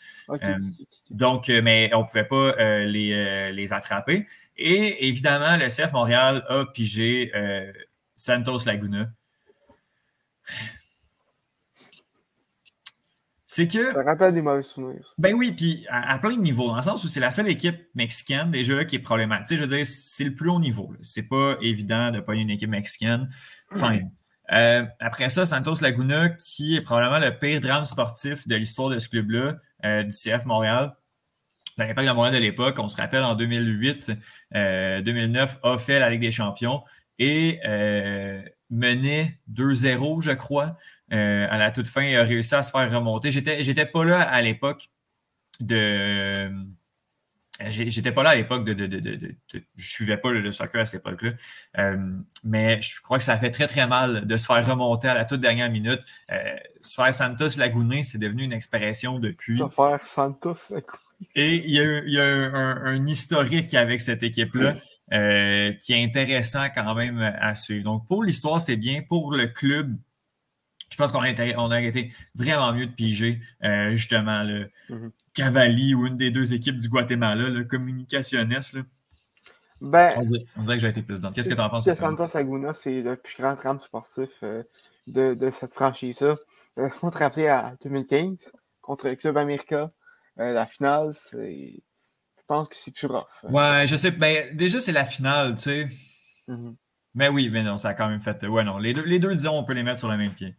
donc, 1.10 1.48
mais 1.48 1.90
on 1.94 2.00
ne 2.00 2.04
pouvait 2.04 2.24
pas 2.24 2.84
les, 2.84 3.52
les, 3.52 3.72
attraper. 3.72 4.26
Et 4.56 5.06
évidemment, 5.06 5.56
le 5.56 5.68
CF 5.68 5.92
Montréal 5.92 6.44
a 6.48 6.64
pigé 6.66 7.32
Santos 8.14 8.64
Laguna. 8.66 9.08
C'est 13.50 13.66
que. 13.66 13.92
Ça 13.94 14.02
rappelle 14.02 14.34
des 14.34 14.42
mauvais 14.42 14.62
souvenirs. 14.62 15.14
Ben 15.16 15.34
oui, 15.34 15.52
puis 15.52 15.86
à, 15.88 16.18
plein 16.18 16.36
de 16.36 16.42
niveaux, 16.42 16.68
dans 16.68 16.76
le 16.76 16.82
sens 16.82 17.02
où 17.02 17.08
c'est 17.08 17.18
la 17.18 17.30
seule 17.30 17.48
équipe 17.48 17.80
mexicaine 17.94 18.50
déjà 18.50 18.84
qui 18.84 18.96
est 18.96 19.00
problématique. 19.00 19.56
Je 19.56 19.64
veux 19.64 19.74
dire, 19.74 19.86
c'est 19.86 20.24
le 20.24 20.34
plus 20.34 20.50
haut 20.50 20.60
niveau. 20.60 20.92
C'est 21.00 21.22
pas 21.22 21.56
évident 21.62 22.10
de 22.10 22.20
pas 22.20 22.34
une 22.34 22.50
équipe 22.50 22.68
mexicaine. 22.68 23.30
Fine. 23.74 24.12
Euh, 24.50 24.82
après 24.98 25.28
ça, 25.28 25.44
Santos 25.44 25.82
Laguna, 25.82 26.30
qui 26.30 26.74
est 26.74 26.80
probablement 26.80 27.18
le 27.18 27.38
pire 27.38 27.60
drame 27.60 27.84
sportif 27.84 28.48
de 28.48 28.56
l'histoire 28.56 28.88
de 28.88 28.98
ce 28.98 29.06
club-là, 29.10 29.56
euh, 29.84 30.04
du 30.04 30.14
CF 30.14 30.46
Montréal. 30.46 30.96
L'impact 31.76 32.08
de 32.08 32.14
Montréal 32.14 32.34
de 32.34 32.40
l'époque, 32.40 32.78
on 32.78 32.88
se 32.88 32.96
rappelle 32.96 33.24
en 33.24 33.34
2008, 33.34 34.10
2009, 35.04 35.58
euh, 35.66 35.74
a 35.74 35.76
fait 35.76 35.98
la 35.98 36.08
Ligue 36.08 36.22
des 36.22 36.30
Champions 36.30 36.82
et 37.18 37.60
menait 38.70 39.38
2-0, 39.52 40.22
je 40.22 40.30
crois. 40.30 40.78
Euh, 41.12 41.46
à 41.50 41.58
la 41.58 41.70
toute 41.70 41.88
fin, 41.88 42.02
il 42.02 42.16
a 42.16 42.22
réussi 42.22 42.54
à 42.54 42.62
se 42.62 42.70
faire 42.70 42.92
remonter. 42.92 43.30
J'étais, 43.30 43.62
j'étais 43.62 43.86
pas 43.86 44.04
là 44.04 44.20
à 44.20 44.42
l'époque 44.42 44.88
de. 45.60 45.76
Euh, 45.76 46.50
j'étais 47.70 48.12
pas 48.12 48.22
là 48.22 48.30
à 48.30 48.34
l'époque 48.36 48.64
de, 48.64 48.74
de, 48.74 49.34
Je 49.76 49.90
suivais 49.90 50.18
pas 50.18 50.30
le, 50.30 50.52
soccer 50.52 50.82
à 50.82 50.86
cette 50.86 51.00
époque-là. 51.00 51.32
Euh, 51.78 51.96
mais 52.44 52.80
je 52.82 53.00
crois 53.00 53.18
que 53.18 53.24
ça 53.24 53.36
fait 53.36 53.50
très, 53.50 53.66
très 53.66 53.86
mal 53.86 54.26
de 54.26 54.36
se 54.36 54.46
faire 54.46 54.64
remonter 54.64 55.08
à 55.08 55.14
la 55.14 55.24
toute 55.24 55.40
dernière 55.40 55.70
minute. 55.70 56.00
se 56.80 56.94
faire 56.94 57.12
Santos 57.12 57.56
Lagouné, 57.56 58.04
c'est 58.04 58.18
devenu 58.18 58.44
une 58.44 58.52
expression 58.52 59.18
depuis. 59.18 59.58
Se 59.58 59.68
faire 59.68 60.06
Santos 60.06 60.72
Et 61.34 61.54
il 61.54 61.70
y 61.70 61.80
a, 61.80 61.98
il 62.04 62.12
y 62.12 62.20
a 62.20 62.24
un, 62.24 62.84
un, 62.84 63.06
historique 63.06 63.74
avec 63.74 64.02
cette 64.02 64.22
équipe-là. 64.22 64.76
qui 65.80 65.94
est 65.94 66.04
intéressant 66.04 66.66
quand 66.72 66.94
même 66.94 67.18
à 67.18 67.54
suivre. 67.56 67.82
Donc, 67.82 68.06
pour 68.06 68.22
l'histoire, 68.22 68.60
c'est 68.60 68.76
bien. 68.76 69.02
Pour 69.02 69.34
le 69.34 69.48
club, 69.48 69.96
je 70.90 70.96
pense 70.96 71.12
qu'on 71.12 71.20
a, 71.20 71.28
été, 71.28 71.54
on 71.56 71.70
a 71.70 71.80
été 71.80 72.12
vraiment 72.34 72.72
mieux 72.72 72.86
de 72.86 72.92
piger, 72.92 73.40
euh, 73.62 73.92
justement, 73.92 74.42
le 74.42 74.70
mm 74.88 75.10
Cavalli 75.38 75.94
ou 75.94 76.06
une 76.06 76.16
des 76.16 76.32
deux 76.32 76.52
équipes 76.52 76.78
du 76.78 76.88
Guatemala, 76.88 77.48
le 77.48 77.64
Communicaciones. 77.64 78.48
Là. 78.74 78.82
Ben, 79.80 80.24
on, 80.56 80.62
dirait, 80.62 80.76
que 80.76 80.80
j'ai 80.80 80.88
été 80.88 81.02
plus 81.02 81.20
dans. 81.20 81.30
Qu'est-ce 81.30 81.48
que 81.48 81.54
tu 81.54 81.60
en 81.60 81.70
penses? 81.70 81.88
Santos 81.94 82.26
Laguna, 82.34 82.74
c'est 82.74 83.02
le 83.02 83.14
plus 83.14 83.36
grand 83.40 83.54
trame 83.54 83.78
sportif 83.78 84.30
euh, 84.42 84.64
de, 85.06 85.34
de, 85.34 85.50
cette 85.52 85.74
franchise-là. 85.74 86.36
Laisse-moi 86.76 87.12
te 87.12 87.18
rappeler 87.18 87.46
à 87.46 87.76
2015 87.82 88.52
contre 88.80 89.08
le 89.08 89.14
Club 89.14 89.36
America. 89.36 89.92
Euh, 90.40 90.52
la 90.52 90.66
finale, 90.66 91.10
c'est. 91.12 91.82
Je 92.36 92.42
pense 92.48 92.68
que 92.68 92.74
c'est 92.74 92.92
plus 92.92 93.06
rough. 93.06 93.26
Ouais, 93.44 93.86
je 93.86 93.94
sais. 93.94 94.10
Ben, 94.10 94.56
déjà, 94.56 94.80
c'est 94.80 94.92
la 94.92 95.04
finale, 95.04 95.54
tu 95.54 95.62
sais. 95.62 95.88
Mm-hmm. 96.48 96.74
Mais 97.14 97.28
oui, 97.28 97.48
mais 97.50 97.62
non, 97.62 97.76
ça 97.76 97.90
a 97.90 97.94
quand 97.94 98.08
même 98.08 98.20
fait. 98.20 98.44
Ouais, 98.46 98.64
non. 98.64 98.78
Les 98.78 98.92
deux, 98.92 99.04
les 99.04 99.20
deux 99.20 99.32
disons, 99.34 99.56
on 99.56 99.64
peut 99.64 99.74
les 99.74 99.84
mettre 99.84 100.00
sur 100.00 100.10
le 100.10 100.16
même 100.16 100.32
pied. 100.32 100.56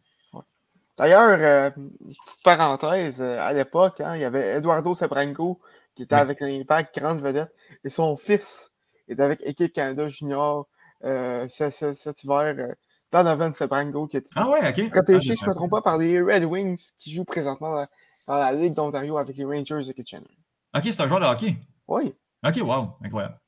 D'ailleurs, 0.99 1.39
euh, 1.39 1.69
petite 1.69 2.43
parenthèse, 2.43 3.21
euh, 3.21 3.39
à 3.39 3.53
l'époque, 3.53 4.01
hein, 4.01 4.17
il 4.17 4.21
y 4.21 4.25
avait 4.25 4.57
Eduardo 4.57 4.93
Sabranco 4.93 5.61
qui 5.95 6.03
était 6.03 6.15
avec 6.15 6.41
l'Impact, 6.41 6.99
grande 6.99 7.21
vedette, 7.21 7.53
et 7.85 7.89
son 7.89 8.17
fils 8.17 8.73
est 9.07 9.19
avec 9.21 9.39
Équipe 9.43 9.71
Canada 9.71 10.09
Junior 10.09 10.67
euh, 11.05 11.47
cet 11.47 12.23
hiver. 12.23 12.55
Euh, 12.57 12.73
Donovan 13.13 13.53
Sabrango 13.55 14.07
qui 14.07 14.17
est 14.17 14.29
ah 14.35 14.49
ouais, 14.49 14.59
okay. 14.69 14.91
repêché, 14.93 15.31
ah, 15.31 15.35
je 15.39 15.45
ne 15.45 15.49
me 15.49 15.55
trompe 15.55 15.71
pas, 15.71 15.81
par 15.81 15.97
les 15.97 16.21
Red 16.21 16.43
Wings 16.43 16.91
qui 16.99 17.11
jouent 17.11 17.25
présentement 17.25 17.87
dans, 18.27 18.35
la 18.35 18.51
Ligue 18.51 18.75
d'Ontario 18.75 19.17
avec 19.17 19.35
les 19.37 19.45
Rangers 19.45 19.87
de 19.87 19.93
Kitchener. 19.93 20.27
Ok, 20.75 20.83
c'est 20.83 21.01
un 21.01 21.07
joueur 21.07 21.21
de 21.21 21.25
hockey. 21.25 21.55
Oui. 21.87 22.13
Ok, 22.45 22.57
wow, 22.61 22.97
incroyable. 23.03 23.39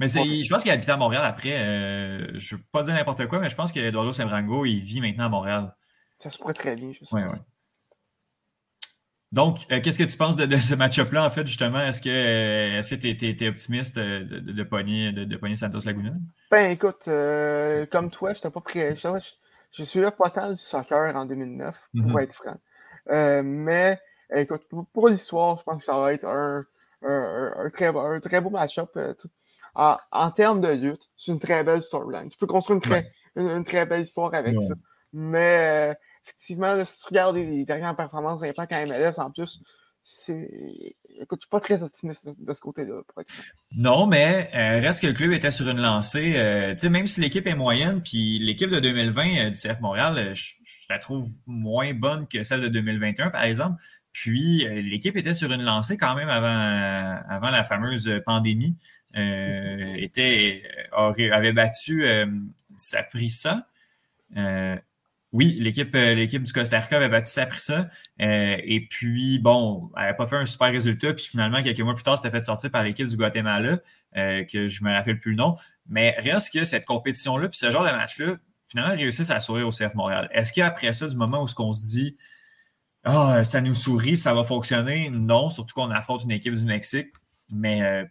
Mais 0.00 0.08
je 0.08 0.48
pense 0.48 0.62
qu'il 0.64 0.72
habite 0.72 0.88
à 0.88 0.96
Montréal 0.96 1.24
après. 1.24 1.50
je 1.50 2.54
ne 2.54 2.58
veux 2.58 2.64
pas 2.72 2.82
dire 2.82 2.94
n'importe 2.94 3.26
quoi, 3.28 3.38
mais 3.38 3.48
je 3.48 3.54
pense 3.54 3.70
qu'Eduardo 3.70 4.12
Sabrango, 4.12 4.64
il 4.64 4.80
vit 4.80 5.00
maintenant 5.00 5.26
à 5.26 5.28
Montréal. 5.28 5.74
Ça 6.24 6.30
se 6.30 6.38
pourrait 6.38 6.54
très 6.54 6.74
bien, 6.74 6.90
je 6.90 7.04
sais. 7.04 7.14
Oui, 7.16 7.20
oui. 7.30 7.38
Donc, 9.30 9.58
euh, 9.70 9.78
qu'est-ce 9.82 9.98
que 9.98 10.04
tu 10.04 10.16
penses 10.16 10.36
de, 10.36 10.56
ce 10.56 10.74
match-up-là, 10.74 11.22
en 11.22 11.28
fait, 11.28 11.46
justement? 11.46 11.80
Est-ce 11.80 12.00
que 12.00 12.08
euh, 12.08 12.78
est-ce 12.78 12.94
que 12.94 12.94
tu 12.94 13.44
es, 13.44 13.46
optimiste 13.46 13.98
de, 13.98 14.20
de, 14.22 14.52
de, 14.52 14.62
pogner, 14.62 15.12
de, 15.12 15.54
Santos 15.54 15.80
Laguna? 15.84 16.12
Ben, 16.50 16.70
écoute, 16.70 17.08
euh, 17.08 17.84
comme 17.92 18.10
toi, 18.10 18.32
je 18.32 18.40
pas 18.40 18.60
prêt. 18.62 18.96
Je, 18.96 19.06
je, 19.70 19.84
suis 19.84 20.00
là 20.00 20.12
pas 20.12 20.30
tant 20.30 20.50
du 20.50 20.56
soccer 20.56 21.14
en 21.14 21.26
2009, 21.26 21.90
pour 21.92 22.00
mm-hmm. 22.00 22.22
être 22.22 22.34
franc. 22.34 23.42
mais, 23.42 24.00
écoute, 24.34 24.62
pour, 24.94 25.08
l'histoire, 25.08 25.58
je 25.58 25.64
pense 25.64 25.80
que 25.80 25.84
ça 25.84 25.98
va 26.00 26.14
être 26.14 26.24
un, 26.24 26.64
un, 27.02 27.68
très, 27.68 27.94
un 27.94 28.20
très, 28.20 28.40
beau 28.40 28.48
match-up. 28.48 28.98
En, 29.74 29.98
en, 30.10 30.30
termes 30.30 30.62
de 30.62 30.72
lutte, 30.72 31.10
c'est 31.18 31.32
une 31.32 31.38
très 31.38 31.62
belle 31.64 31.82
storyline. 31.82 32.30
Tu 32.30 32.38
peux 32.38 32.46
construire 32.46 32.76
une 32.76 32.82
très, 32.82 33.10
une, 33.36 33.64
très 33.64 33.84
belle 33.84 34.04
histoire 34.04 34.32
avec 34.32 34.58
ça. 34.58 34.74
Mais 35.12 35.96
effectivement, 36.24 36.84
si 36.84 37.00
tu 37.00 37.08
regardes 37.08 37.36
les, 37.36 37.64
dernières 37.64 37.96
performances 37.96 38.40
d'Impact 38.40 38.72
en 38.72 38.86
MLS, 38.86 39.18
en 39.18 39.30
plus, 39.30 39.60
c'est. 40.02 40.96
Écoute, 41.20 41.40
je 41.40 41.44
suis 41.44 41.50
pas 41.50 41.60
très 41.60 41.82
optimiste 41.82 42.40
de, 42.40 42.54
ce 42.54 42.60
côté-là, 42.60 43.02
pour 43.06 43.22
être 43.22 43.32
Non, 43.74 44.06
mais 44.06 44.50
euh, 44.54 44.80
reste 44.80 45.00
que 45.00 45.06
le 45.06 45.12
club 45.12 45.32
était 45.32 45.50
sur 45.50 45.68
une 45.68 45.80
lancée. 45.80 46.34
Euh, 46.36 46.72
tu 46.72 46.80
sais, 46.80 46.88
même 46.90 47.06
si 47.06 47.20
l'équipe 47.20 47.46
est 47.46 47.54
moyenne, 47.54 48.02
puis 48.02 48.38
l'équipe 48.38 48.68
de 48.68 48.80
2020 48.80 49.46
euh, 49.46 49.50
du 49.50 49.58
CF 49.58 49.80
Montréal, 49.80 50.34
je, 50.34 50.54
la 50.90 50.98
trouve 50.98 51.24
moins 51.46 51.94
bonne 51.94 52.26
que 52.26 52.42
celle 52.42 52.60
de 52.62 52.68
2021, 52.68 53.30
par 53.30 53.44
exemple. 53.44 53.80
Puis 54.12 54.64
l'équipe 54.82 55.16
était 55.16 55.34
sur 55.34 55.50
une 55.50 55.62
lancée 55.62 55.96
quand 55.96 56.14
même 56.14 56.28
avant, 56.28 57.18
avant 57.28 57.50
la 57.50 57.64
fameuse 57.64 58.22
pandémie. 58.24 58.76
était, 59.14 60.62
avait 60.92 61.52
battu 61.52 62.06
Saprissa. 62.76 63.66
Oui, 65.34 65.56
l'équipe 65.58 65.92
euh, 65.96 66.14
l'équipe 66.14 66.44
du 66.44 66.52
Costa 66.52 66.78
Rica 66.78 66.94
avait 66.94 67.08
battu 67.08 67.28
ça. 67.28 67.88
Euh, 68.22 68.56
et 68.62 68.86
puis, 68.88 69.40
bon, 69.40 69.90
elle 69.96 70.02
n'avait 70.04 70.16
pas 70.16 70.28
fait 70.28 70.36
un 70.36 70.46
super 70.46 70.70
résultat. 70.70 71.12
Puis 71.12 71.24
finalement, 71.26 71.60
quelques 71.60 71.80
mois 71.80 71.94
plus 71.94 72.04
tard, 72.04 72.16
c'était 72.16 72.30
fait 72.30 72.40
sortir 72.40 72.70
par 72.70 72.84
l'équipe 72.84 73.08
du 73.08 73.16
Guatemala, 73.16 73.80
euh, 74.16 74.44
que 74.44 74.68
je 74.68 74.84
ne 74.84 74.88
me 74.88 74.94
rappelle 74.94 75.18
plus 75.18 75.32
le 75.32 75.38
nom. 75.38 75.56
Mais 75.88 76.14
reste 76.20 76.52
que 76.52 76.62
cette 76.62 76.84
compétition-là, 76.84 77.48
puis 77.48 77.58
ce 77.58 77.68
genre 77.72 77.84
de 77.84 77.90
match-là, 77.90 78.36
finalement, 78.68 78.94
réussissent 78.94 79.32
à 79.32 79.40
sourire 79.40 79.66
au 79.66 79.72
CF 79.72 79.94
Montréal. 79.96 80.28
Est-ce 80.32 80.52
qu'après 80.52 80.92
ça, 80.92 81.08
du 81.08 81.16
moment 81.16 81.42
où 81.42 81.48
ce 81.48 81.56
qu'on 81.56 81.72
se 81.72 81.82
dit 81.82 82.16
Ah, 83.02 83.42
ça 83.42 83.60
nous 83.60 83.74
sourit, 83.74 84.16
ça 84.16 84.34
va 84.34 84.44
fonctionner? 84.44 85.10
Non, 85.10 85.50
surtout 85.50 85.74
qu'on 85.74 85.90
affronte 85.90 86.22
une 86.22 86.30
équipe 86.30 86.54
du 86.54 86.64
Mexique. 86.64 87.08
Mais 87.50 88.06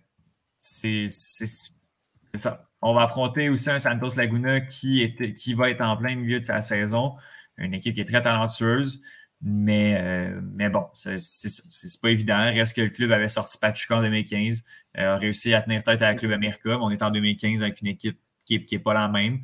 c'est 0.59 1.07
ça 1.09 2.67
on 2.83 2.93
va 2.93 3.03
affronter 3.03 3.49
aussi 3.49 3.69
un 3.69 3.79
Santos 3.79 4.15
Laguna 4.17 4.61
qui, 4.61 5.15
va 5.55 5.69
être 5.69 5.81
en 5.81 5.97
plein 5.97 6.15
milieu 6.15 6.39
de 6.39 6.45
sa 6.45 6.61
saison. 6.61 7.15
Une 7.57 7.73
équipe 7.73 7.95
qui 7.95 8.01
est 8.01 8.05
très 8.05 8.21
talentueuse. 8.21 9.01
Mais, 9.45 9.97
euh, 9.99 10.39
mais 10.41 10.69
bon, 10.69 10.85
c'est 10.93 12.01
pas 12.01 12.09
évident. 12.11 12.37
Reste 12.37 12.75
que 12.75 12.81
le 12.81 12.89
club 12.89 13.11
avait 13.11 13.27
sorti 13.27 13.57
Pachuca 13.57 13.97
en 13.97 14.01
2015, 14.01 14.63
euh, 14.97 15.15
a 15.15 15.17
réussi 15.17 15.53
à 15.53 15.61
tenir 15.61 15.83
tête 15.83 16.01
à 16.01 16.09
la 16.09 16.15
Club 16.15 16.31
America, 16.31 16.59
mais 16.63 16.77
on 16.79 16.91
est 16.91 17.01
en 17.01 17.11
2015 17.11 17.61
avec 17.61 17.81
une 17.81 17.87
équipe 17.87 18.17
qui 18.45 18.65
n'est 18.71 18.79
pas 18.79 18.93
la 18.93 19.09
même. 19.09 19.41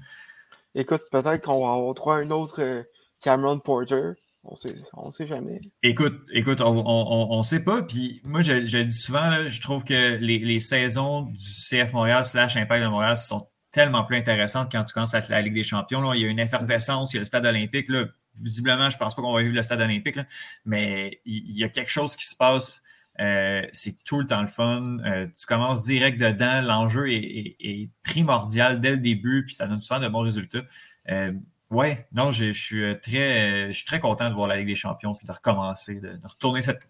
Écoute, 0.74 1.04
peut-être 1.12 1.44
qu'on 1.44 1.88
va 1.88 1.94
trouver 1.94 2.24
un 2.24 2.32
autre 2.32 2.62
euh, 2.62 2.84
Cameron 3.20 3.60
Porter. 3.60 4.14
On 4.44 4.56
sait, 4.56 4.74
ne 4.74 5.12
sait 5.12 5.28
jamais. 5.28 5.60
Écoute, 5.84 6.22
écoute, 6.32 6.62
on 6.62 7.38
ne 7.38 7.44
sait 7.44 7.60
pas. 7.60 7.84
Puis 7.84 8.22
moi, 8.24 8.42
je, 8.42 8.66
je 8.66 8.78
dis 8.78 8.96
souvent, 8.96 9.46
je 9.46 9.62
trouve 9.62 9.84
que 9.84 10.16
les, 10.16 10.60
saisons 10.60 11.24
du 11.24 11.38
CF 11.38 11.92
Montréal 11.94 12.24
slash 12.24 12.56
Impact 12.56 12.84
de 12.84 12.90
Montréal 12.90 13.18
sont 13.18 13.48
tellement 13.72 14.04
plus 14.04 14.18
intéressantes 14.18 14.72
quand 14.72 14.84
tu 14.84 14.94
commences 14.94 15.14
à 15.14 15.22
la 15.28 15.42
Ligue 15.42 15.54
des 15.54 15.64
Champions. 15.64 16.02
Là. 16.02 16.16
Il 16.16 16.22
y 16.22 16.26
a 16.26 16.30
une 16.30 16.40
effervescence, 16.40 17.14
il 17.14 17.18
y 17.18 17.20
a 17.20 17.22
le 17.22 17.26
stade 17.26 17.46
olympique. 17.46 17.90
Là. 17.90 18.06
Visiblement, 18.42 18.90
je 18.90 18.96
ne 18.96 19.00
pense 19.00 19.14
pas 19.14 19.22
qu'on 19.22 19.34
va 19.34 19.42
vivre 19.42 19.56
le 19.56 19.62
stade 19.62 19.82
olympique, 19.82 20.18
mais 20.66 21.22
il, 21.26 21.58
y 21.58 21.64
a 21.64 21.70
quelque 21.70 21.92
chose 21.92 22.16
qui 22.16 22.26
se 22.26 22.36
passe. 22.36 22.82
Euh, 23.20 23.64
c'est 23.74 24.02
tout 24.06 24.22
le 24.22 24.26
temps 24.26 24.42
le 24.42 24.48
fun. 24.48 25.00
Euh, 25.06 25.28
tu 25.38 25.46
commences 25.46 25.84
direct 25.84 26.20
dedans. 26.20 26.62
L'enjeu 26.62 27.12
est, 27.12 27.90
primordial 28.04 28.80
dès 28.80 28.92
le 28.92 28.98
début, 28.98 29.46
puis 29.46 29.56
ça 29.56 29.68
donne 29.68 29.82
souvent 29.82 30.00
de 30.00 30.08
bons 30.08 30.22
résultats. 30.22 30.64
Euh, 31.10 31.34
oui, 31.72 31.90
non, 32.14 32.32
je, 32.32 32.52
suis 32.52 32.84
euh, 32.84 32.96
très, 32.96 33.68
je 33.68 33.78
suis 33.78 33.86
très 33.86 34.00
content 34.00 34.30
de 34.30 34.34
voir 34.34 34.48
la 34.48 34.58
Ligue 34.58 34.68
des 34.68 34.76
Champions 34.76 35.14
puis 35.14 35.28
de 35.28 35.32
recommencer, 35.32 36.00
de, 36.00 36.18
retourner 36.24 36.62
cette, 36.64 36.82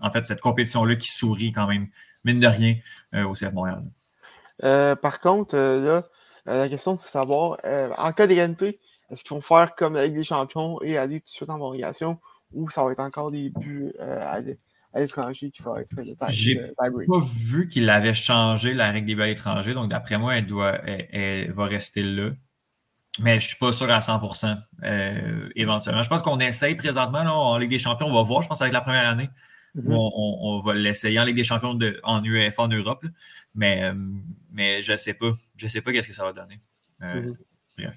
en 0.00 0.10
fait, 0.10 0.24
cette 0.24 0.40
compétition-là 0.40 0.96
qui 0.96 1.08
sourit 1.08 1.52
quand 1.52 1.66
même, 1.66 1.88
mine 2.24 2.40
de 2.40 2.46
rien, 2.46 2.76
euh, 3.14 3.24
au 3.24 3.34
CF 3.34 3.52
Montréal. 3.52 3.82
Euh, 4.64 4.96
par 4.96 5.20
contre, 5.20 5.56
là, 5.56 6.08
la 6.46 6.68
question 6.68 6.96
c'est 6.96 7.06
de 7.06 7.10
savoir, 7.10 7.58
en 7.98 8.12
cas 8.12 8.26
d'égalité, 8.26 8.80
est-ce 9.10 9.24
qu'ils 9.24 9.34
vont 9.34 9.42
faire 9.42 9.74
comme 9.74 9.94
la 9.94 10.06
Ligue 10.06 10.16
des 10.16 10.24
Champions 10.24 10.80
et 10.82 10.96
aller 10.96 11.20
tout 11.20 11.26
de 11.26 11.30
suite 11.30 11.50
en 11.50 11.58
prolongation 11.58 12.18
ou 12.52 12.70
ça 12.70 12.84
va 12.84 12.92
être 12.92 13.00
encore 13.00 13.30
des 13.30 13.50
buts 13.50 13.92
à, 13.98 14.40
l'étranger 14.94 15.50
qui 15.50 15.62
va 15.62 15.80
être 15.82 15.92
le 15.96 16.14
J'ai 16.30 16.72
pas 16.76 17.20
vu 17.36 17.68
qu'il 17.68 17.88
avait 17.90 18.14
changé 18.14 18.72
la 18.72 18.90
règle 18.90 19.06
des 19.06 19.14
buts 19.14 19.22
à 19.22 19.26
l'étranger, 19.26 19.74
donc 19.74 19.90
d'après 19.90 20.18
moi, 20.18 20.36
elle, 20.36 20.46
doit, 20.46 20.80
elle 20.86 21.52
va 21.52 21.66
rester 21.66 22.02
là. 22.02 22.30
Mais 23.20 23.32
je 23.32 23.44
ne 23.44 23.48
suis 23.48 23.58
pas 23.58 23.72
sûr 23.72 23.90
à 23.90 23.98
100% 23.98 24.58
euh, 24.84 25.48
éventuellement. 25.54 26.02
Je 26.02 26.08
pense 26.08 26.22
qu'on 26.22 26.38
essaye 26.38 26.74
présentement 26.76 27.22
là, 27.22 27.34
en 27.34 27.58
Ligue 27.58 27.70
des 27.70 27.78
Champions. 27.78 28.06
On 28.06 28.14
va 28.14 28.22
voir, 28.22 28.40
je 28.40 28.48
pense, 28.48 28.62
avec 28.62 28.72
la 28.72 28.80
première 28.80 29.06
année. 29.06 29.28
Mm-hmm. 29.76 30.10
on, 30.14 30.60
va 30.60 30.74
l'essayer 30.74 31.18
en 31.18 31.24
Ligue 31.24 31.36
des 31.36 31.44
Champions 31.44 31.74
de, 31.74 31.98
en 32.04 32.22
UEFA 32.24 32.62
en 32.62 32.68
Europe. 32.68 33.04
Mais, 33.54 33.84
euh, 33.84 33.94
mais 34.50 34.82
je 34.82 34.92
ne 34.92 34.96
sais 34.96 35.14
pas. 35.14 35.32
Je 35.56 35.66
ne 35.66 35.70
sais 35.70 35.82
pas 35.82 35.92
qu'est-ce 35.92 36.08
que 36.08 36.14
ça 36.14 36.24
va 36.24 36.32
donner. 36.32 36.60
Euh, 37.02 37.32
mm-hmm. 37.78 37.92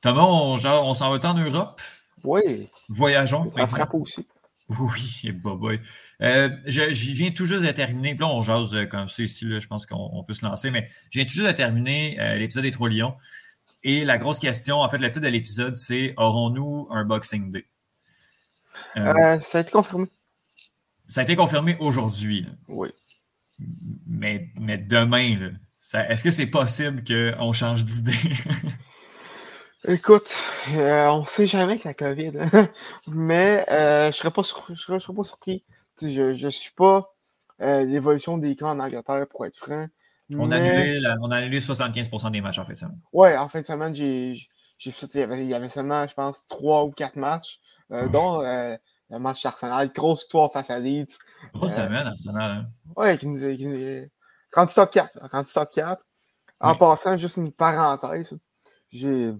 Thomas, 0.00 0.22
on, 0.22 0.54
on 0.54 0.94
s'en 0.94 1.16
va 1.16 1.28
en 1.28 1.34
Europe? 1.34 1.80
Oui. 2.24 2.68
Voyageons. 2.88 3.50
Ça 3.52 3.66
frappe 3.66 3.94
aussi. 3.94 4.26
Oui, 4.68 5.20
et 5.24 5.32
boy. 5.32 5.80
Euh, 6.22 6.50
je, 6.66 6.82
viens 6.82 7.30
tout 7.32 7.46
juste 7.46 7.64
de 7.64 7.70
terminer. 7.70 8.14
Là, 8.14 8.28
on 8.28 8.42
jase 8.42 8.88
comme 8.90 9.08
ça 9.08 9.22
ici. 9.22 9.44
Là, 9.44 9.60
je 9.60 9.66
pense 9.66 9.84
qu'on 9.84 10.24
peut 10.24 10.34
se 10.34 10.44
lancer. 10.44 10.70
Mais 10.70 10.88
je 11.10 11.18
viens 11.18 11.24
tout 11.24 11.34
juste 11.34 11.46
de 11.46 11.52
terminer 11.52 12.16
l'épisode 12.38 12.64
des 12.64 12.70
Trois 12.70 12.88
Lions. 12.88 13.14
Et 13.84 14.04
la 14.04 14.18
grosse 14.18 14.38
question, 14.38 14.80
en 14.80 14.88
fait, 14.88 14.98
le 14.98 15.08
titre 15.08 15.24
de 15.24 15.30
l'épisode, 15.30 15.76
c'est 15.76 16.14
Aurons-nous 16.16 16.88
un 16.90 17.04
Boxing 17.04 17.50
Day? 17.50 17.66
Euh, 18.96 19.14
euh, 19.14 19.40
ça 19.40 19.58
a 19.58 19.60
été 19.60 19.70
confirmé. 19.70 20.06
Ça 21.06 21.20
a 21.20 21.24
été 21.24 21.36
confirmé 21.36 21.76
aujourd'hui. 21.78 22.46
Oui. 22.66 22.90
Mais, 24.06 24.48
mais 24.58 24.78
demain, 24.78 25.52
est-ce 25.92 26.24
que 26.24 26.30
c'est 26.30 26.46
possible 26.46 27.02
qu'on 27.04 27.52
change 27.52 27.84
d'idée? 27.84 28.12
Écoute, 29.86 30.36
euh, 30.72 31.06
on 31.06 31.20
ne 31.20 31.26
sait 31.26 31.46
jamais 31.46 31.72
avec 31.72 31.84
la 31.84 31.94
COVID. 31.94 32.32
Hein. 32.40 32.68
mais 33.06 33.64
je 33.68 34.06
ne 34.08 34.12
serais, 34.12 34.30
pas 34.30 34.42
surpris. 34.42 34.74
Je 36.02 36.44
ne 36.44 36.50
suis 36.50 36.72
pas 36.72 37.14
l'évolution 37.58 38.38
des 38.38 38.56
camps 38.56 38.70
en 38.70 38.80
Angleterre, 38.80 39.26
pour 39.28 39.46
être 39.46 39.56
franc. 39.56 39.86
On, 40.36 40.50
a 40.50 41.36
annulé 41.36 41.60
75% 41.60 42.30
des 42.30 42.40
matchs 42.40 42.58
en 42.58 42.64
fait 42.64 42.74
de 42.74 42.78
semaine. 42.78 43.00
Ouais, 43.12 43.36
en 43.36 43.48
fin 43.48 43.60
de 43.60 43.66
semaine, 43.66 43.94
j'ai 43.94 44.92
fait, 44.92 45.06
il 45.14 45.46
y, 45.46 45.54
avait, 45.54 45.68
seulement, 45.68 46.06
je 46.06 46.14
pense, 46.14 46.46
3 46.46 46.84
ou 46.84 46.90
4 46.90 47.16
matchs, 47.16 47.60
euh, 47.92 48.08
dont 48.08 48.42
euh, 48.42 48.76
le 49.10 49.18
match 49.18 49.42
d'Arsenal, 49.42 49.90
grosse 49.92 50.22
victoire 50.22 50.52
face 50.52 50.70
à 50.70 50.78
Leeds. 50.78 51.18
Grosse 51.54 51.78
euh, 51.78 51.84
semaine, 51.84 52.06
Arsenal. 52.06 52.50
Hein. 52.50 52.66
Ouais, 52.94 53.16
qui 53.16 53.26
nous, 53.26 54.08
quand 54.50 54.66
tu 54.66 54.74
top 54.74 54.90
4. 54.90 55.30
Quand 55.30 55.44
tu 55.44 55.54
top 55.54 55.70
4. 55.72 56.02
En 56.60 56.74
passant, 56.74 57.16
juste 57.16 57.36
une 57.36 57.52
parenthèse, 57.52 58.36
j'ai 58.90 59.36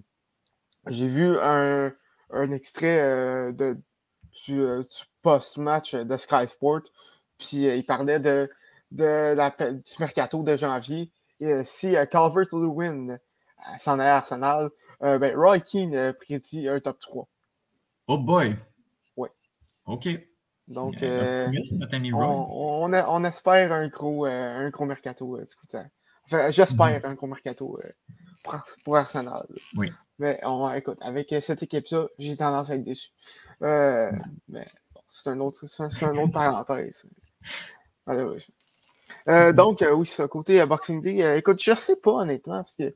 vu 0.87 1.37
un, 1.37 1.91
un 2.31 2.51
extrait 2.51 3.51
de, 3.51 3.77
du, 4.45 4.55
du 4.55 4.85
post-match 5.21 5.95
de 5.95 6.17
Sky 6.17 6.47
Sport, 6.47 6.83
puis 7.37 7.67
il 7.67 7.85
parlait 7.85 8.21
de 8.21 8.49
de 8.91 9.33
la, 9.33 9.51
du 9.51 9.81
mercato 9.99 10.43
de 10.43 10.57
janvier. 10.57 11.11
Et, 11.39 11.47
euh, 11.47 11.63
si 11.65 11.95
euh, 11.95 12.05
Calvert-Lewin 12.05 13.09
euh, 13.09 13.17
s'en 13.79 13.99
est 13.99 14.03
à 14.03 14.17
Arsenal, 14.17 14.69
ben, 15.01 15.33
Roy 15.35 15.59
Keane 15.61 16.13
prédit 16.13 16.67
un 16.67 16.79
top 16.79 16.99
3. 16.99 17.27
Oh 18.07 18.17
boy! 18.17 18.55
Oui. 19.15 19.29
OK. 19.85 20.09
Donc, 20.67 20.95
on, 21.01 22.93
on, 22.93 23.23
espère 23.23 23.71
un 23.71 23.87
gros, 23.87 24.25
un 24.25 24.69
gros 24.69 24.85
mercato 24.85 25.37
du 25.37 25.45
Enfin, 26.25 26.51
j'espère 26.51 26.87
mm-hmm. 26.87 27.05
un 27.05 27.13
gros 27.15 27.27
mercato 27.27 27.79
pour, 28.43 28.59
pour, 28.83 28.97
Arsenal. 28.97 29.47
Oui. 29.75 29.91
Mais 30.19 30.37
on, 30.43 30.71
écoute, 30.73 30.97
avec 31.01 31.33
cette 31.41 31.63
équipe-là, 31.63 32.07
j'ai 32.19 32.35
tendance 32.35 32.69
à 32.69 32.75
être 32.75 32.83
déçu. 32.83 33.09
Euh, 33.63 34.11
mais 34.49 34.67
bon, 34.93 35.01
c'est 35.07 35.29
un 35.29 35.39
autre, 35.39 35.65
c'est 35.65 36.03
un, 36.03 36.17
autre 36.17 36.33
parenthèse. 36.33 37.07
Malheureusement. 38.05 38.53
Euh, 39.27 39.53
donc, 39.53 39.81
euh, 39.81 39.91
oui, 39.93 40.05
c'est 40.05 40.15
ça. 40.15 40.27
Côté 40.27 40.65
Boxing 40.65 41.01
Day, 41.01 41.37
écoute, 41.37 41.61
je 41.61 41.71
ne 41.71 41.75
sais 41.75 41.95
pas 41.95 42.11
honnêtement, 42.11 42.63
parce 42.63 42.75
que 42.75 42.93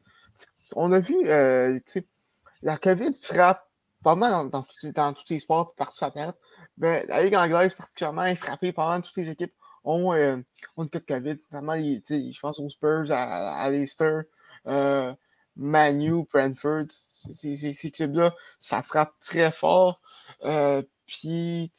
on 0.75 0.91
a 0.91 0.99
vu, 0.99 1.25
la 1.25 2.77
COVID 2.77 3.11
frappe 3.21 3.67
pas 4.03 4.15
mal 4.15 4.31
dans, 4.31 4.45
dans, 4.45 4.63
tous, 4.63 4.85
dans 4.87 5.13
tous 5.13 5.25
les 5.29 5.39
sports 5.39 5.73
partout 5.75 5.97
sur 5.97 6.05
la 6.07 6.11
planète. 6.11 6.35
Mais 6.77 7.05
la 7.07 7.23
Ligue 7.23 7.35
anglaise, 7.35 7.73
particulièrement, 7.73 8.23
est 8.25 8.35
frappée 8.35 8.73
par 8.73 9.01
toutes 9.01 9.17
les 9.17 9.29
équipes 9.29 9.53
ont, 9.83 10.13
euh, 10.13 10.37
ont 10.77 10.83
une 10.83 10.89
cas 10.89 10.99
de 10.99 11.05
COVID. 11.05 11.37
Notamment, 11.51 11.75
je 11.75 12.39
pense 12.39 12.59
aux 12.59 12.69
Spurs, 12.69 13.11
à, 13.11 13.55
à 13.59 13.69
Leicester, 13.69 14.21
euh, 14.67 15.13
Manu, 15.55 16.25
Brentford. 16.31 16.85
Ces 16.89 17.91
clubs-là, 17.93 18.33
ça 18.59 18.81
frappe 18.83 19.13
très 19.21 19.51
fort. 19.51 20.01
Euh, 20.43 20.81
puis, 21.05 21.71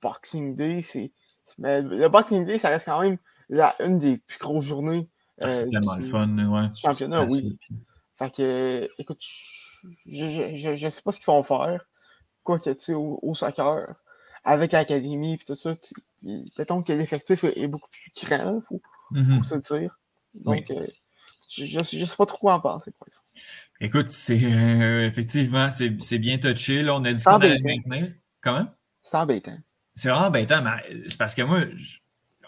Boxing 0.00 0.56
Day, 0.56 0.82
c'est. 0.82 1.12
Le 1.58 2.08
Boxing 2.08 2.44
Day, 2.44 2.58
ça 2.58 2.70
reste 2.70 2.86
quand 2.86 3.00
même 3.00 3.18
la, 3.52 3.76
une 3.80 3.98
des 3.98 4.16
plus 4.16 4.38
grosses 4.38 4.64
journées. 4.64 5.08
Ah, 5.40 5.52
c'est 5.52 5.68
tellement 5.68 5.96
le 5.96 6.02
fun, 6.02 6.48
ouais. 6.48 6.68
Championnat, 6.74 7.24
oui. 7.24 7.58
Fait 8.18 8.34
que, 8.34 8.88
écoute, 8.98 9.20
je 10.06 10.84
ne 10.84 10.90
sais 10.90 11.02
pas 11.02 11.12
ce 11.12 11.18
qu'ils 11.18 11.26
vont 11.26 11.42
faire. 11.42 11.84
Quoi 12.42 12.58
que, 12.58 12.70
tu 12.70 12.78
sais, 12.78 12.94
au, 12.94 13.18
au, 13.22 13.34
soccer, 13.34 13.94
avec 14.42 14.72
l'académie 14.72 15.34
et 15.34 15.38
tout 15.38 15.54
ça, 15.54 15.74
peut-être 16.22 16.82
que 16.82 16.92
l'effectif 16.92 17.44
est 17.44 17.68
beaucoup 17.68 17.88
plus 17.90 18.26
grand, 18.26 18.56
il 18.56 18.62
faut, 18.62 18.80
mm-hmm. 19.12 19.42
se 19.42 19.74
dire. 19.74 20.00
Donc, 20.34 20.70
euh, 20.70 20.86
je 21.48 21.78
ne 21.78 21.84
sais 21.84 22.16
pas 22.16 22.26
trop 22.26 22.38
quoi 22.38 22.54
en 22.54 22.60
penser. 22.60 22.90
Écoute, 23.80 24.08
c'est 24.08 24.40
euh, 24.42 25.06
effectivement, 25.06 25.68
c'est 25.70 26.18
bien 26.18 26.38
touché. 26.38 26.82
Là, 26.82 26.94
on 26.96 27.04
a 27.04 27.12
dit 27.12 27.22
qu'on 27.22 27.32
allait 27.32 27.58
maintenir. 27.62 28.08
Comment? 28.40 28.66
C'est 29.02 29.18
embêtant. 29.18 29.58
C'est 29.94 30.08
vraiment 30.08 30.28
embêtant, 30.28 30.62
mais 30.62 31.04
c'est 31.08 31.18
parce 31.18 31.34
que 31.34 31.42
moi, 31.42 31.64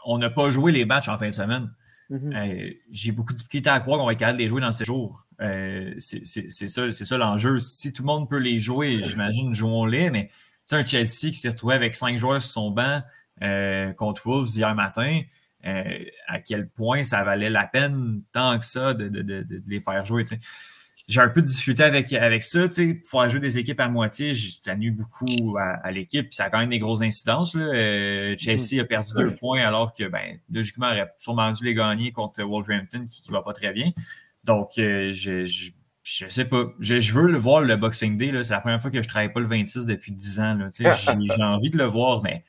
on 0.04 0.18
n'a 0.18 0.30
pas 0.30 0.50
joué 0.50 0.72
les 0.72 0.84
matchs 0.84 1.08
en 1.08 1.18
fin 1.18 1.28
de 1.28 1.34
semaine. 1.34 1.70
Mm-hmm. 2.10 2.36
Euh, 2.36 2.70
j'ai 2.90 3.12
beaucoup 3.12 3.32
de 3.32 3.38
difficultés 3.38 3.70
à 3.70 3.80
croire 3.80 3.98
qu'on 3.98 4.06
va 4.06 4.12
être 4.12 4.18
capable 4.18 4.38
de 4.38 4.42
les 4.42 4.48
jouer 4.48 4.60
dans 4.60 4.72
ces 4.72 4.84
jours. 4.84 5.26
c'est 5.38 6.24
ça, 6.24 6.92
ça 6.92 7.18
l'enjeu. 7.18 7.60
Si 7.60 7.92
tout 7.92 8.02
le 8.02 8.06
monde 8.06 8.28
peut 8.28 8.38
les 8.38 8.58
jouer, 8.58 9.00
j'imagine, 9.02 9.54
jouons-les, 9.54 10.10
mais 10.10 10.30
un 10.72 10.84
Chelsea 10.84 11.30
qui 11.30 11.34
s'est 11.34 11.50
retrouvé 11.50 11.74
avec 11.74 11.94
cinq 11.94 12.18
joueurs 12.18 12.40
sur 12.40 12.50
son 12.50 12.70
banc 12.70 13.02
euh, 13.42 13.92
contre 13.92 14.26
Wolves 14.26 14.48
hier 14.56 14.74
matin, 14.74 15.22
euh, 15.66 16.04
à 16.26 16.40
quel 16.40 16.68
point 16.68 17.04
ça 17.04 17.24
valait 17.24 17.50
la 17.50 17.66
peine 17.66 18.22
tant 18.32 18.58
que 18.58 18.64
ça 18.64 18.94
de, 18.94 19.46
les 19.66 19.80
faire 19.80 20.04
jouer. 20.04 20.24
J'ai 21.06 21.20
un 21.20 21.28
peu 21.28 21.42
discuté 21.42 21.82
avec, 21.82 22.12
avec 22.14 22.42
ça. 22.42 22.66
Pour 22.66 23.20
faire 23.20 23.28
jouer 23.28 23.40
des 23.40 23.58
équipes 23.58 23.80
à 23.80 23.88
moitié, 23.88 24.32
ça 24.32 24.74
nuit 24.74 24.90
beaucoup 24.90 25.56
à, 25.58 25.90
l'équipe. 25.90 26.32
Ça 26.32 26.44
a 26.44 26.50
quand 26.50 26.58
même 26.58 26.70
des 26.70 26.78
grosses 26.78 27.02
incidences. 27.02 27.54
Euh, 27.56 28.34
Chelsea 28.38 28.80
a 28.80 28.84
perdu 28.84 29.12
deux 29.14 29.34
points 29.34 29.60
alors 29.60 29.92
que 29.92 30.04
ben, 30.04 30.38
logiquement, 30.50 30.86
aurait 30.86 31.12
sûrement 31.18 31.52
dû 31.52 31.64
les 31.64 31.74
gagner 31.74 32.10
contre 32.10 32.42
Wolverhampton 32.42 33.04
qui 33.06 33.22
ne 33.28 33.34
va 33.34 33.42
pas 33.42 33.52
très 33.52 33.72
bien. 33.72 33.92
Donc, 34.44 34.70
je 34.76 35.72
je 36.04 36.28
sais 36.28 36.44
pas. 36.44 36.66
Je, 36.80 37.12
veux 37.14 37.26
le 37.26 37.38
voir 37.38 37.62
le 37.62 37.76
Boxing 37.76 38.18
Day. 38.18 38.30
C'est 38.42 38.52
la 38.52 38.60
première 38.60 38.80
fois 38.80 38.90
que 38.90 38.98
je 38.98 39.06
ne 39.06 39.08
travaille 39.08 39.32
pas 39.32 39.40
le 39.40 39.46
26 39.46 39.86
depuis 39.86 40.12
10 40.12 40.40
ans. 40.40 40.58
J'ai 40.78 41.42
envie 41.42 41.70
de 41.70 41.78
le 41.78 41.86
voir, 41.86 42.22
mais 42.22 42.44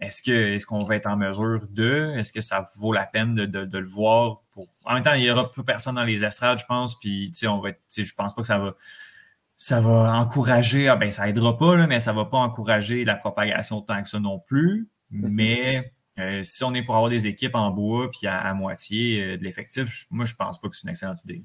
est-ce 0.00 0.22
que 0.22 0.30
est-ce 0.30 0.66
qu'on 0.66 0.84
va 0.84 0.96
être 0.96 1.08
en 1.08 1.16
mesure 1.16 1.66
de? 1.68 2.12
Est-ce 2.16 2.32
que 2.32 2.40
ça 2.40 2.68
vaut 2.76 2.92
la 2.92 3.04
peine 3.04 3.34
de, 3.34 3.44
de, 3.46 3.78
le 3.78 3.86
voir? 3.86 4.42
Pour... 4.52 4.68
En 4.84 4.94
même 4.94 5.02
temps, 5.02 5.14
il 5.14 5.22
n'y 5.22 5.30
aura 5.30 5.50
plus 5.50 5.64
personne 5.64 5.94
dans 5.94 6.04
les 6.04 6.24
estrades, 6.24 6.58
je 6.58 6.66
pense. 6.66 6.98
Puis 6.98 7.32
on 7.44 7.60
va 7.60 7.70
je 7.94 8.14
pense 8.14 8.34
pas 8.34 8.42
que 8.42 8.46
ça 8.46 8.58
va 8.58 8.74
ça 9.56 9.80
va 9.80 10.16
encourager, 10.16 10.88
ah 10.88 10.96
ben 10.96 11.12
ça 11.12 11.28
aidera 11.28 11.56
pas, 11.56 11.76
là, 11.76 11.86
mais 11.86 12.00
ça 12.00 12.12
va 12.12 12.24
pas 12.24 12.38
encourager 12.38 13.04
la 13.04 13.14
propagation 13.14 13.80
tant 13.80 14.02
que 14.02 14.08
ça 14.08 14.18
non 14.18 14.40
plus. 14.40 14.88
Mm-hmm. 15.12 15.28
Mais 15.28 15.92
euh, 16.18 16.42
si 16.42 16.64
on 16.64 16.74
est 16.74 16.82
pour 16.82 16.96
avoir 16.96 17.10
des 17.10 17.28
équipes 17.28 17.54
en 17.54 17.70
bois 17.70 18.10
puis 18.10 18.26
à, 18.26 18.52
moitié 18.54 19.22
euh, 19.22 19.38
de 19.38 19.44
l'effectif, 19.44 20.06
moi 20.10 20.24
je 20.24 20.34
pense 20.34 20.60
pas 20.60 20.68
que 20.68 20.76
c'est 20.76 20.82
une 20.82 20.90
excellente 20.90 21.22
idée. 21.24 21.44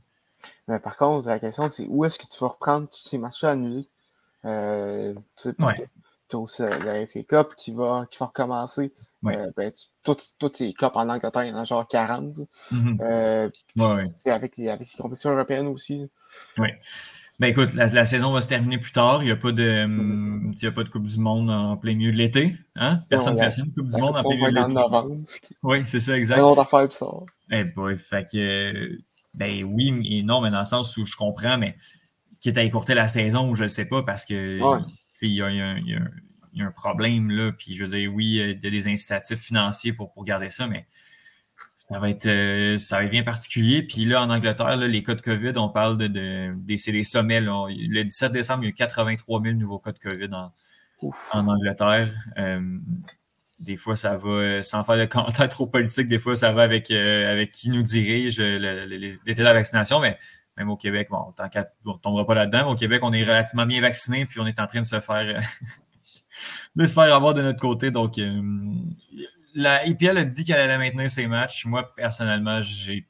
Mais 0.67 0.79
par 0.79 0.97
contre, 0.97 1.27
la 1.27 1.39
question, 1.39 1.69
c'est 1.69 1.85
où 1.87 2.05
est-ce 2.05 2.17
que 2.17 2.25
tu 2.25 2.39
vas 2.39 2.47
reprendre 2.47 2.89
tous 2.89 3.07
ces 3.07 3.17
matchs 3.17 3.43
annulés? 3.43 3.87
Euh, 4.45 5.13
tu 6.29 6.35
as 6.35 6.39
aussi 6.39 6.61
la 6.61 7.05
FA 7.07 7.23
Cup 7.23 7.53
qui 7.57 7.73
va, 7.73 8.05
qui 8.09 8.17
va 8.19 8.27
recommencer. 8.27 8.93
Euh, 9.25 9.51
ben, 9.57 9.71
toutes, 10.03 10.23
toutes 10.39 10.57
ces 10.57 10.73
Cups 10.73 10.95
en 10.95 11.09
Angleterre, 11.09 11.43
il 11.43 11.49
y 11.49 11.51
en 11.51 11.57
a 11.57 11.63
genre 11.65 11.87
40. 11.87 12.37
Mm-hmm. 12.71 13.01
euh, 13.01 13.49
avec, 14.25 14.59
avec 14.59 14.93
les 14.93 14.97
compétitions 14.97 15.31
européennes 15.31 15.67
aussi. 15.67 16.09
Oui. 16.57 16.69
Ben 17.39 17.47
écoute, 17.47 17.75
la, 17.75 18.05
saison 18.05 18.31
va 18.31 18.41
se 18.41 18.47
terminer 18.47 18.79
plus 18.79 18.91
tard. 18.91 19.21
Il 19.21 19.25
n'y 19.25 19.31
a, 19.31 19.35
pas 19.35 19.51
de, 19.51 19.85
mm-hmm. 19.85 20.53
il 20.53 20.63
y 20.63 20.67
a 20.67 20.71
pas 20.71 20.83
de 20.83 20.89
Coupe 20.89 21.05
du 21.05 21.19
Monde 21.19 21.51
en 21.51 21.77
plein 21.77 21.95
milieu 21.95 22.11
de 22.11 22.17
l'été. 22.17 22.55
Hein? 22.75 22.97
Personne 23.09 23.35
ne 23.35 23.39
fait 23.39 23.51
ça, 23.51 23.61
une 23.63 23.73
Coupe 23.73 23.87
du 23.87 24.01
Monde 24.01 24.17
en 24.17 24.23
plein 24.23 24.35
milieu 24.35 24.51
de 24.51 24.55
l'été. 24.55 25.39
Oui, 25.61 25.81
c'est 25.85 25.99
ça, 25.99 26.17
exact. 26.17 26.37
Une 26.37 26.43
autre 26.43 26.61
affaire, 26.61 26.91
ça. 26.91 27.07
Eh 27.51 27.63
boy, 27.63 27.97
fait 27.97 28.25
que 28.31 28.97
ben 29.35 29.63
oui 29.63 30.01
et 30.05 30.23
non, 30.23 30.41
mais 30.41 30.49
dans 30.49 30.59
le 30.59 30.65
sens 30.65 30.97
où 30.97 31.05
je 31.05 31.15
comprends, 31.15 31.59
mais 31.59 31.77
qui 32.39 32.49
est 32.49 32.57
à 32.57 32.63
écourter 32.63 32.95
la 32.95 33.07
saison, 33.07 33.53
je 33.53 33.63
ne 33.63 33.67
sais 33.67 33.85
pas, 33.85 34.03
parce 34.03 34.25
que 34.25 34.59
il 35.21 35.33
y, 35.33 35.41
a, 35.41 36.65
un 36.65 36.71
problème 36.71 37.29
là. 37.29 37.51
Puis 37.51 37.75
je 37.75 37.83
veux 37.83 37.89
dire, 37.89 38.13
oui, 38.13 38.25
il 38.25 38.63
y 38.63 38.67
a 38.67 38.69
des 38.69 38.87
incitatifs 38.87 39.39
financiers 39.39 39.93
pour, 39.93 40.11
pour 40.11 40.23
garder 40.23 40.49
ça, 40.49 40.67
mais 40.67 40.85
ça 41.75 41.99
va 41.99 42.09
être 42.09 42.25
euh, 42.25 42.77
ça 42.77 42.97
va 42.97 43.05
être 43.05 43.11
bien 43.11 43.23
particulier. 43.23 43.83
Puis 43.83 44.05
là, 44.05 44.21
en 44.21 44.29
Angleterre, 44.29 44.75
les 44.77 45.03
cas 45.03 45.15
de 45.15 45.21
COVID, 45.21 45.53
on 45.57 45.69
parle 45.69 45.97
de, 45.97 46.07
de, 46.07 46.75
c'est 46.77 46.91
des 46.91 47.03
sommets. 47.03 47.41
Le 47.41 48.03
17 48.03 48.31
décembre, 48.31 48.63
il 48.63 48.65
y 48.65 48.69
a 48.69 48.71
eu 48.71 48.73
83 48.73 49.41
000 49.41 49.55
nouveaux 49.55 49.79
cas 49.79 49.91
de 49.91 49.99
COVID 49.99 50.29
en, 50.33 50.51
en 51.31 51.47
Angleterre. 51.47 52.09
Euh, 52.37 52.59
des 53.59 53.77
fois, 53.77 53.95
ça 53.95 54.17
va, 54.17 54.61
sans 54.61 54.83
faire 54.83 54.97
de 54.97 55.05
commentaires 55.05 55.47
trop 55.49 55.67
politiques, 55.67 56.07
des 56.07 56.19
fois, 56.19 56.35
ça 56.35 56.51
va 56.51 56.63
avec, 56.63 56.91
euh, 56.91 57.31
avec 57.31 57.51
qui 57.51 57.69
nous 57.69 57.83
dirige 57.83 58.39
l'été 58.39 59.35
de 59.35 59.43
la 59.43 59.53
vaccination, 59.53 59.99
mais 59.99 60.17
même 60.57 60.69
au 60.69 60.77
Québec, 60.77 61.07
bon, 61.09 61.31
tant 61.35 61.49
qu'on 61.49 61.93
ne 61.93 61.97
tombera 61.99 62.25
pas 62.25 62.35
là-dedans, 62.35 62.71
au 62.71 62.75
Québec, 62.75 63.01
on 63.03 63.13
est 63.13 63.23
relativement 63.23 63.65
bien 63.65 63.79
vacciné, 63.81 64.25
puis 64.25 64.39
on 64.39 64.47
est 64.47 64.59
en 64.59 64.67
train 64.67 64.81
de 64.81 64.85
se 64.85 64.99
faire, 64.99 65.41
de 66.75 66.85
se 66.85 66.93
faire 66.93 67.13
avoir 67.13 67.33
de 67.33 67.41
notre 67.41 67.59
côté. 67.59 67.91
Donc, 67.91 68.17
euh, 68.17 68.41
la 69.53 69.85
IPL 69.85 70.17
a 70.17 70.23
dit 70.25 70.43
qu'elle 70.43 70.59
allait 70.59 70.77
maintenir 70.77 71.09
ses 71.11 71.27
matchs. 71.27 71.65
Moi, 71.65 71.93
personnellement, 71.95 72.59
j'ai, 72.61 73.07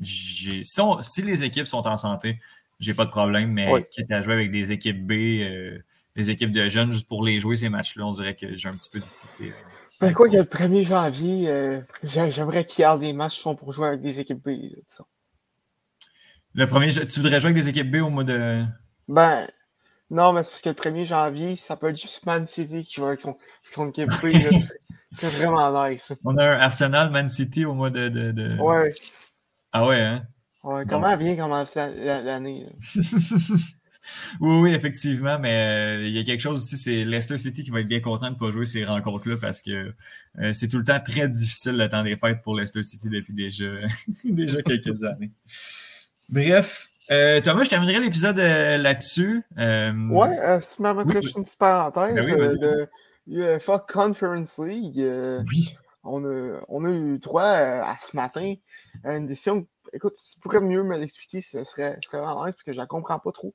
si, 0.00 0.62
si, 0.62 1.22
les 1.22 1.44
équipes 1.44 1.66
sont 1.66 1.86
en 1.86 1.96
santé, 1.96 2.38
j'ai 2.80 2.94
pas 2.94 3.04
de 3.04 3.10
problème, 3.10 3.50
mais 3.50 3.86
qui 3.90 4.00
est 4.00 4.12
à 4.12 4.20
jouer 4.20 4.34
avec 4.34 4.50
des 4.50 4.72
équipes 4.72 5.06
B, 5.06 5.12
euh, 5.12 5.78
des 6.14 6.30
équipes 6.30 6.52
de 6.52 6.66
jeunes, 6.68 6.92
juste 6.92 7.08
pour 7.08 7.24
les 7.24 7.40
jouer, 7.40 7.56
ces 7.56 7.68
matchs-là, 7.68 8.06
on 8.06 8.12
dirait 8.12 8.34
que 8.34 8.56
j'ai 8.56 8.68
un 8.68 8.74
petit 8.74 8.90
peu 8.90 9.00
difficulté. 9.00 9.52
Ben 10.00 10.12
quoi 10.12 10.28
que 10.28 10.36
le 10.36 10.42
1er 10.42 10.86
janvier, 10.86 11.50
euh, 11.50 11.80
j'aimerais 12.02 12.66
qu'il 12.66 12.84
y 12.84 12.88
ait 12.88 12.98
des 12.98 13.14
matchs 13.14 13.38
sont 13.38 13.56
pour 13.56 13.72
jouer 13.72 13.88
avec 13.88 14.02
des 14.02 14.20
équipes 14.20 14.42
B. 14.44 14.50
le 16.56 16.66
premier, 16.66 16.90
tu 16.90 17.20
voudrais 17.20 17.40
jouer 17.40 17.50
avec 17.50 17.62
des 17.62 17.68
équipes 17.68 17.90
B 17.90 17.96
au 17.96 18.10
mois 18.10 18.24
de. 18.24 18.64
Ben, 19.08 19.46
non, 20.10 20.32
mais 20.32 20.42
c'est 20.42 20.50
parce 20.50 20.62
que 20.62 20.68
le 20.70 20.74
1er 20.74 21.04
janvier, 21.04 21.56
ça 21.56 21.76
peut 21.76 21.88
être 21.88 22.00
juste 22.00 22.24
Man 22.24 22.46
City 22.46 22.84
qui 22.84 22.94
joue 22.94 23.06
avec 23.06 23.20
son, 23.20 23.36
son 23.70 23.90
équipe 23.90 24.08
B. 24.08 24.28
c'est 25.12 25.28
vraiment 25.36 25.88
nice. 25.88 26.12
On 26.24 26.36
a 26.38 26.44
un 26.44 26.58
Arsenal 26.58 27.10
Man 27.10 27.28
City 27.28 27.64
au 27.64 27.74
mois 27.74 27.90
de. 27.90 28.08
de, 28.08 28.58
Ouais. 28.58 28.94
Ah 29.72 29.86
ouais, 29.86 30.00
hein? 30.00 30.22
Ouais, 30.62 30.84
comment 30.88 31.16
bien 31.16 31.36
commencer 31.36 31.78
l'année? 32.24 32.66
oui, 34.40 34.56
oui, 34.60 34.70
effectivement, 34.72 35.38
mais 35.38 35.54
euh, 35.54 36.08
il 36.08 36.16
y 36.16 36.18
a 36.18 36.24
quelque 36.24 36.40
chose 36.40 36.60
aussi, 36.60 36.78
c'est 36.78 37.04
Leicester 37.04 37.36
City 37.36 37.62
qui 37.62 37.70
va 37.70 37.80
être 37.80 37.86
bien 37.86 38.00
content 38.00 38.28
de 38.28 38.34
ne 38.34 38.38
pas 38.38 38.50
jouer 38.50 38.64
ces 38.64 38.84
rencontres-là 38.84 39.36
parce 39.40 39.62
que 39.62 39.94
euh, 40.38 40.52
c'est 40.54 40.68
tout 40.68 40.78
le 40.78 40.84
temps 40.84 40.98
très 40.98 41.28
difficile 41.28 41.76
le 41.76 41.88
temps 41.88 42.02
des 42.02 42.16
fêtes 42.16 42.42
pour 42.42 42.56
Leicester 42.56 42.82
City 42.82 43.08
depuis 43.08 43.34
déjà, 43.34 43.64
déjà 44.24 44.62
quelques 44.62 45.04
années. 45.04 45.30
Bref, 46.28 46.88
euh, 47.10 47.40
Thomas, 47.40 47.64
je 47.64 47.70
terminerai 47.70 48.00
l'épisode 48.00 48.38
là-dessus. 48.38 49.42
ouais, 49.56 50.60
si 50.62 50.82
ma 50.82 50.92
oui, 50.94 51.14
une 51.14 51.20
petite 51.20 51.56
parenthèse 51.56 52.26
ben 52.26 52.58
de 52.58 52.88
UEFA 53.28 53.84
Conference 53.88 54.58
League. 54.58 55.02
oui. 55.46 55.74
On 56.08 56.24
a, 56.24 56.60
on 56.68 56.84
a 56.84 56.90
eu 56.90 57.18
droit 57.18 57.42
à 57.42 57.96
ce 58.00 58.14
matin 58.14 58.54
une 59.04 59.26
décision 59.26 59.66
écoute, 59.92 60.14
tu 60.16 60.38
pourrais 60.40 60.60
mieux 60.60 60.82
me 60.82 60.96
l'expliquer, 60.96 61.40
ce 61.40 61.64
serait, 61.64 61.96
ce 61.96 62.08
serait 62.08 62.18
vraiment 62.18 62.46
nice 62.46 62.54
parce 62.54 62.62
que 62.62 62.72
je 62.72 62.76
ne 62.76 62.82
la 62.82 62.86
comprends 62.86 63.18
pas 63.18 63.32
trop. 63.32 63.54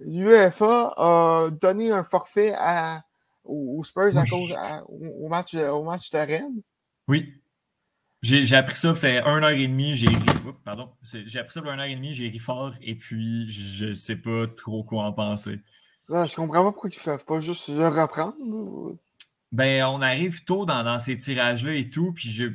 L'UEFA 0.00 0.94
a 0.96 1.48
donné 1.50 1.90
un 1.90 2.04
forfait 2.04 2.52
à, 2.56 3.02
aux 3.44 3.82
Spurs 3.84 4.16
à 4.16 4.24
cause 4.26 4.54
au, 4.88 5.28
match, 5.28 5.54
au 5.54 5.82
match 5.82 6.10
de 6.10 6.18
Rennes. 6.18 6.62
Oui. 7.08 7.34
J'ai 8.22 8.56
appris 8.56 8.76
ça 8.76 8.94
fait 8.94 9.22
un 9.22 9.42
heure 9.42 9.50
et 9.50 9.68
demie, 9.68 9.94
j'ai 9.94 10.08
ri. 10.08 10.16
pardon. 10.64 10.90
J'ai 11.02 11.38
appris 11.38 11.52
ça 11.52 11.62
fait 11.62 11.68
un 11.68 11.78
heure 11.78 11.86
et 11.86 11.94
demie, 11.94 12.14
j'ai 12.14 12.28
ri 12.28 12.38
fort 12.38 12.74
et 12.80 12.96
puis 12.96 13.48
je 13.48 13.92
sais 13.92 14.16
pas 14.16 14.46
trop 14.48 14.82
quoi 14.82 15.04
en 15.04 15.12
penser. 15.12 15.60
Je 16.08 16.34
comprends 16.34 16.64
pas 16.64 16.72
pourquoi 16.72 16.90
ils 16.90 16.98
ne 16.98 17.04
peuvent 17.04 17.24
pas 17.24 17.40
juste 17.40 17.68
le 17.68 17.86
reprendre. 17.86 18.96
Ben, 19.52 19.84
on 19.84 20.02
arrive 20.02 20.44
tôt 20.44 20.64
dans, 20.64 20.82
dans 20.82 20.98
ces 20.98 21.16
tirages-là 21.16 21.74
et 21.74 21.90
tout, 21.90 22.12
puis 22.12 22.28
j'ai 22.30 22.50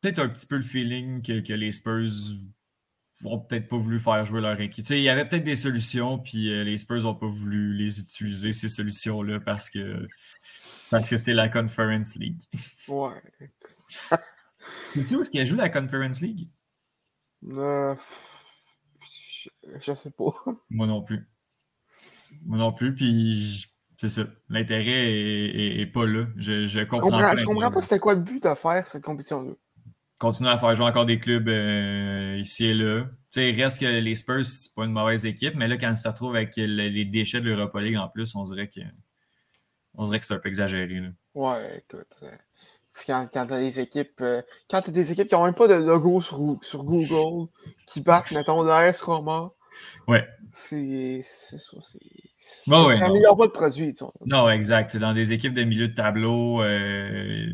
peut-être 0.00 0.18
un 0.18 0.28
petit 0.28 0.46
peu 0.46 0.56
le 0.56 0.62
feeling 0.62 1.22
que, 1.22 1.40
que 1.40 1.52
les 1.52 1.72
Spurs 1.72 2.08
n'ont 3.22 3.38
peut-être 3.38 3.68
pas 3.68 3.76
voulu 3.76 4.00
faire 4.00 4.24
jouer 4.24 4.40
leur 4.40 4.60
équipe. 4.60 4.84
il 4.90 4.98
y 4.98 5.08
avait 5.08 5.28
peut-être 5.28 5.44
des 5.44 5.56
solutions, 5.56 6.18
puis 6.18 6.52
euh, 6.52 6.64
les 6.64 6.78
Spurs 6.78 7.02
n'ont 7.02 7.14
pas 7.14 7.28
voulu 7.28 7.74
les 7.74 8.00
utiliser, 8.00 8.52
ces 8.52 8.68
solutions-là, 8.68 9.40
parce 9.40 9.70
que 9.70 10.06
parce 10.90 11.08
que 11.08 11.16
c'est 11.16 11.34
la 11.34 11.48
Conference 11.48 12.16
League. 12.16 12.40
Ouais. 12.88 13.12
Sais-tu 14.94 15.16
où 15.16 15.20
est-ce 15.20 15.30
qu'il 15.30 15.40
a 15.40 15.44
joué 15.44 15.58
la 15.58 15.70
Conference 15.70 16.20
League? 16.20 16.48
Euh, 17.50 17.94
je, 19.80 19.94
sais 19.94 20.10
pas. 20.10 20.34
Moi 20.70 20.86
non 20.86 21.02
plus. 21.02 21.26
Moi 22.44 22.58
non 22.58 22.72
plus, 22.72 22.94
puis 22.94 23.66
c'est 23.98 24.08
ça. 24.08 24.22
L'intérêt 24.48 25.80
est, 25.80 25.86
pas 25.86 26.06
là. 26.06 26.26
Je, 26.36 26.66
je 26.66 26.80
comprends, 26.80 27.10
pas. 27.10 27.36
Je 27.36 27.44
comprends 27.44 27.70
pas 27.70 27.82
c'était 27.82 27.98
quoi 27.98 28.14
le 28.14 28.20
but 28.20 28.42
de 28.42 28.54
faire 28.54 28.86
cette 28.86 29.02
compétition-là. 29.02 29.52
Continuer 30.18 30.50
à 30.50 30.58
faire 30.58 30.74
jouer 30.76 30.86
encore 30.86 31.06
des 31.06 31.18
clubs 31.18 31.48
euh, 31.48 32.38
ici 32.38 32.66
et 32.66 32.74
là. 32.74 33.04
Tu 33.04 33.10
sais, 33.30 33.50
il 33.50 33.60
reste 33.60 33.80
que 33.80 33.86
les 33.86 34.14
Spurs, 34.14 34.44
c'est 34.44 34.72
pas 34.74 34.84
une 34.84 34.92
mauvaise 34.92 35.26
équipe, 35.26 35.54
mais 35.56 35.66
là, 35.66 35.76
quand 35.76 35.96
ça 35.96 36.02
se 36.02 36.08
retrouve 36.08 36.36
avec 36.36 36.54
les 36.56 37.04
déchets 37.04 37.40
de 37.40 37.46
l'Europa 37.46 37.80
League 37.80 37.96
en 37.96 38.08
plus, 38.08 38.34
on 38.36 38.44
dirait 38.44 38.68
que 38.68 38.80
on 39.94 40.04
dirait 40.04 40.20
que 40.20 40.24
c'est 40.24 40.34
un 40.34 40.38
peu 40.38 40.48
exagéré. 40.48 41.00
Là. 41.00 41.08
Ouais, 41.34 41.78
écoute. 41.78 42.24
Quand, 43.06 43.28
quand 43.32 43.46
t'as 43.46 43.58
des 43.58 43.80
équipes. 43.80 44.20
Euh, 44.20 44.42
quand 44.70 44.82
t'as 44.82 44.92
des 44.92 45.12
équipes 45.12 45.28
qui 45.28 45.34
n'ont 45.34 45.44
même 45.44 45.54
pas 45.54 45.68
de 45.68 45.74
logo 45.74 46.20
sur, 46.20 46.58
sur 46.62 46.84
Google, 46.84 47.48
qui 47.86 48.00
battent, 48.00 48.30
mettons, 48.32 48.62
l'AS 48.62 49.00
Roma. 49.00 49.50
Ouais. 50.06 50.26
C'est 50.52 51.22
ça, 51.22 51.56
c'est. 51.58 51.98
Bon, 52.66 52.86
ouais, 52.88 52.98
ça 52.98 53.06
améliore 53.06 53.36
pas 53.36 53.44
le 53.44 53.52
produit. 53.52 53.94
Non, 54.26 54.50
exact. 54.50 54.96
Dans 54.96 55.14
des 55.14 55.32
équipes 55.32 55.54
de 55.54 55.64
milieu 55.64 55.88
de 55.88 55.94
tableau, 55.94 56.62
euh, 56.62 57.46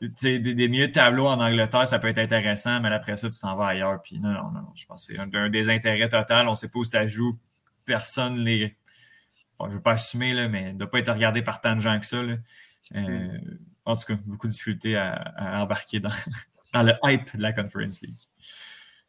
des, 0.00 0.38
des, 0.38 0.68
milieux 0.68 0.88
de 0.88 0.92
tableau 0.92 1.26
en 1.26 1.40
Angleterre, 1.40 1.86
ça 1.86 1.98
peut 1.98 2.08
être 2.08 2.18
intéressant, 2.18 2.80
mais 2.80 2.88
après 2.88 3.16
ça, 3.16 3.28
tu 3.28 3.38
t'en 3.38 3.56
vas 3.56 3.66
ailleurs. 3.66 4.00
Puis 4.02 4.18
non, 4.18 4.30
non, 4.30 4.50
non, 4.52 4.68
je 4.74 4.86
pense 4.86 5.06
que 5.06 5.14
c'est 5.14 5.20
un, 5.20 5.28
un 5.34 5.50
désintérêt 5.50 6.08
total. 6.08 6.46
On 6.48 6.52
ne 6.52 6.56
sait 6.56 6.68
pas 6.68 6.78
où 6.78 6.84
ça 6.84 7.06
joue. 7.06 7.36
Personne 7.84 8.38
les. 8.38 8.74
Bon, 9.58 9.66
je 9.66 9.72
ne 9.72 9.76
veux 9.76 9.82
pas 9.82 9.92
assumer, 9.92 10.32
là, 10.32 10.48
mais 10.48 10.72
ne 10.72 10.84
pas 10.84 11.00
être 11.00 11.12
regardé 11.12 11.42
par 11.42 11.60
tant 11.60 11.74
de 11.74 11.80
gens 11.80 11.98
que 11.98 12.06
ça. 12.06 12.22
Là. 12.22 12.36
Euh, 12.94 13.00
mm. 13.00 13.58
En 13.88 13.96
tout 13.96 14.04
cas, 14.06 14.18
beaucoup 14.26 14.46
de 14.46 14.52
difficultés 14.52 14.96
à, 14.96 15.62
embarquer 15.62 15.98
dans, 15.98 16.10
dans, 16.74 16.82
le 16.82 16.92
hype 17.04 17.36
de 17.36 17.42
la 17.42 17.52
Conference 17.52 18.02
League. 18.02 18.20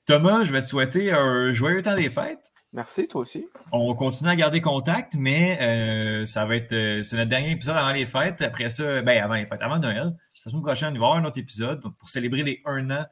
Thomas, 0.05 0.43
je 0.43 0.53
vais 0.53 0.61
te 0.61 0.67
souhaiter 0.67 1.11
un 1.11 1.51
joyeux 1.51 1.81
temps 1.81 1.95
des 1.95 2.09
fêtes. 2.09 2.51
Merci, 2.71 3.07
toi 3.07 3.21
aussi. 3.21 3.47
On 3.71 3.93
continue 3.93 4.29
à 4.29 4.35
garder 4.35 4.61
contact, 4.61 5.15
mais 5.17 5.59
euh, 5.59 6.25
ça 6.25 6.45
va 6.45 6.55
être 6.55 6.71
euh, 6.71 7.01
c'est 7.01 7.17
notre 7.17 7.29
dernier 7.29 7.51
épisode 7.51 7.75
avant 7.75 7.91
les 7.91 8.05
fêtes. 8.05 8.41
Après 8.41 8.69
ça, 8.69 9.01
ben 9.01 9.21
avant 9.21 9.33
les 9.33 9.45
fêtes, 9.45 9.61
avant 9.61 9.79
Noël. 9.79 10.15
La 10.45 10.51
semaine 10.51 10.63
prochaine, 10.63 10.93
il 10.93 10.99
va 10.99 11.05
y 11.05 11.09
avoir 11.09 11.21
un 11.21 11.25
autre 11.25 11.39
épisode 11.39 11.81
pour 11.81 12.07
célébrer 12.07 12.43
les 12.43 12.61
un 12.65 12.89
an 12.91 13.05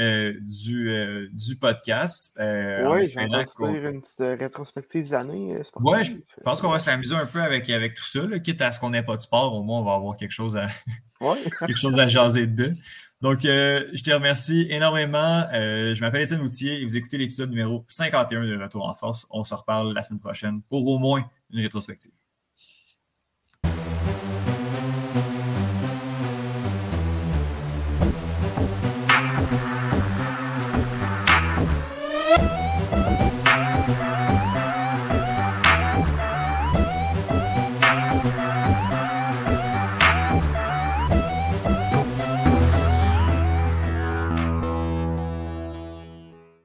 euh, 0.00 0.34
du, 0.40 1.30
du 1.32 1.56
podcast. 1.56 2.34
oui, 2.38 3.06
je 3.06 3.14
vais 3.14 3.28
faire 3.28 3.90
une 3.90 4.00
petite 4.00 4.40
rétrospective 4.40 5.08
d'année. 5.08 5.60
Oui, 5.76 6.04
je 6.04 6.12
pense 6.42 6.60
qu'on 6.60 6.70
va 6.70 6.80
s'amuser 6.80 7.14
un 7.14 7.26
peu 7.26 7.40
avec, 7.40 7.68
avec 7.70 7.94
tout 7.94 8.04
ça. 8.04 8.20
quitte 8.40 8.60
à 8.62 8.72
ce 8.72 8.80
qu'on 8.80 8.90
n'ait 8.90 9.02
pas 9.02 9.16
de 9.16 9.22
sport, 9.22 9.54
au 9.54 9.62
moins 9.62 9.80
on 9.80 9.84
va 9.84 9.94
avoir 9.94 10.16
quelque 10.16 10.32
chose 10.32 10.56
à, 10.56 10.68
quelque 11.66 11.78
chose 11.78 11.98
à 11.98 12.08
jaser 12.08 12.46
dedans. 12.46 12.74
Donc, 13.20 13.44
euh, 13.44 13.86
je 13.92 14.02
te 14.02 14.10
remercie 14.10 14.66
énormément. 14.70 15.46
Euh, 15.52 15.92
je 15.92 16.00
m'appelle 16.00 16.22
Étienne 16.22 16.40
Moutier 16.40 16.80
et 16.80 16.84
vous 16.84 16.96
écoutez 16.96 17.18
l'épisode 17.18 17.50
numéro 17.50 17.84
51 17.86 18.46
de 18.46 18.56
Retour 18.56 18.88
en 18.88 18.94
force. 18.94 19.26
On 19.30 19.44
se 19.44 19.54
reparle 19.54 19.92
la 19.92 20.02
semaine 20.02 20.20
prochaine 20.20 20.62
pour 20.62 20.86
au 20.86 20.98
moins 20.98 21.28
une 21.50 21.60
rétrospective. 21.60 22.12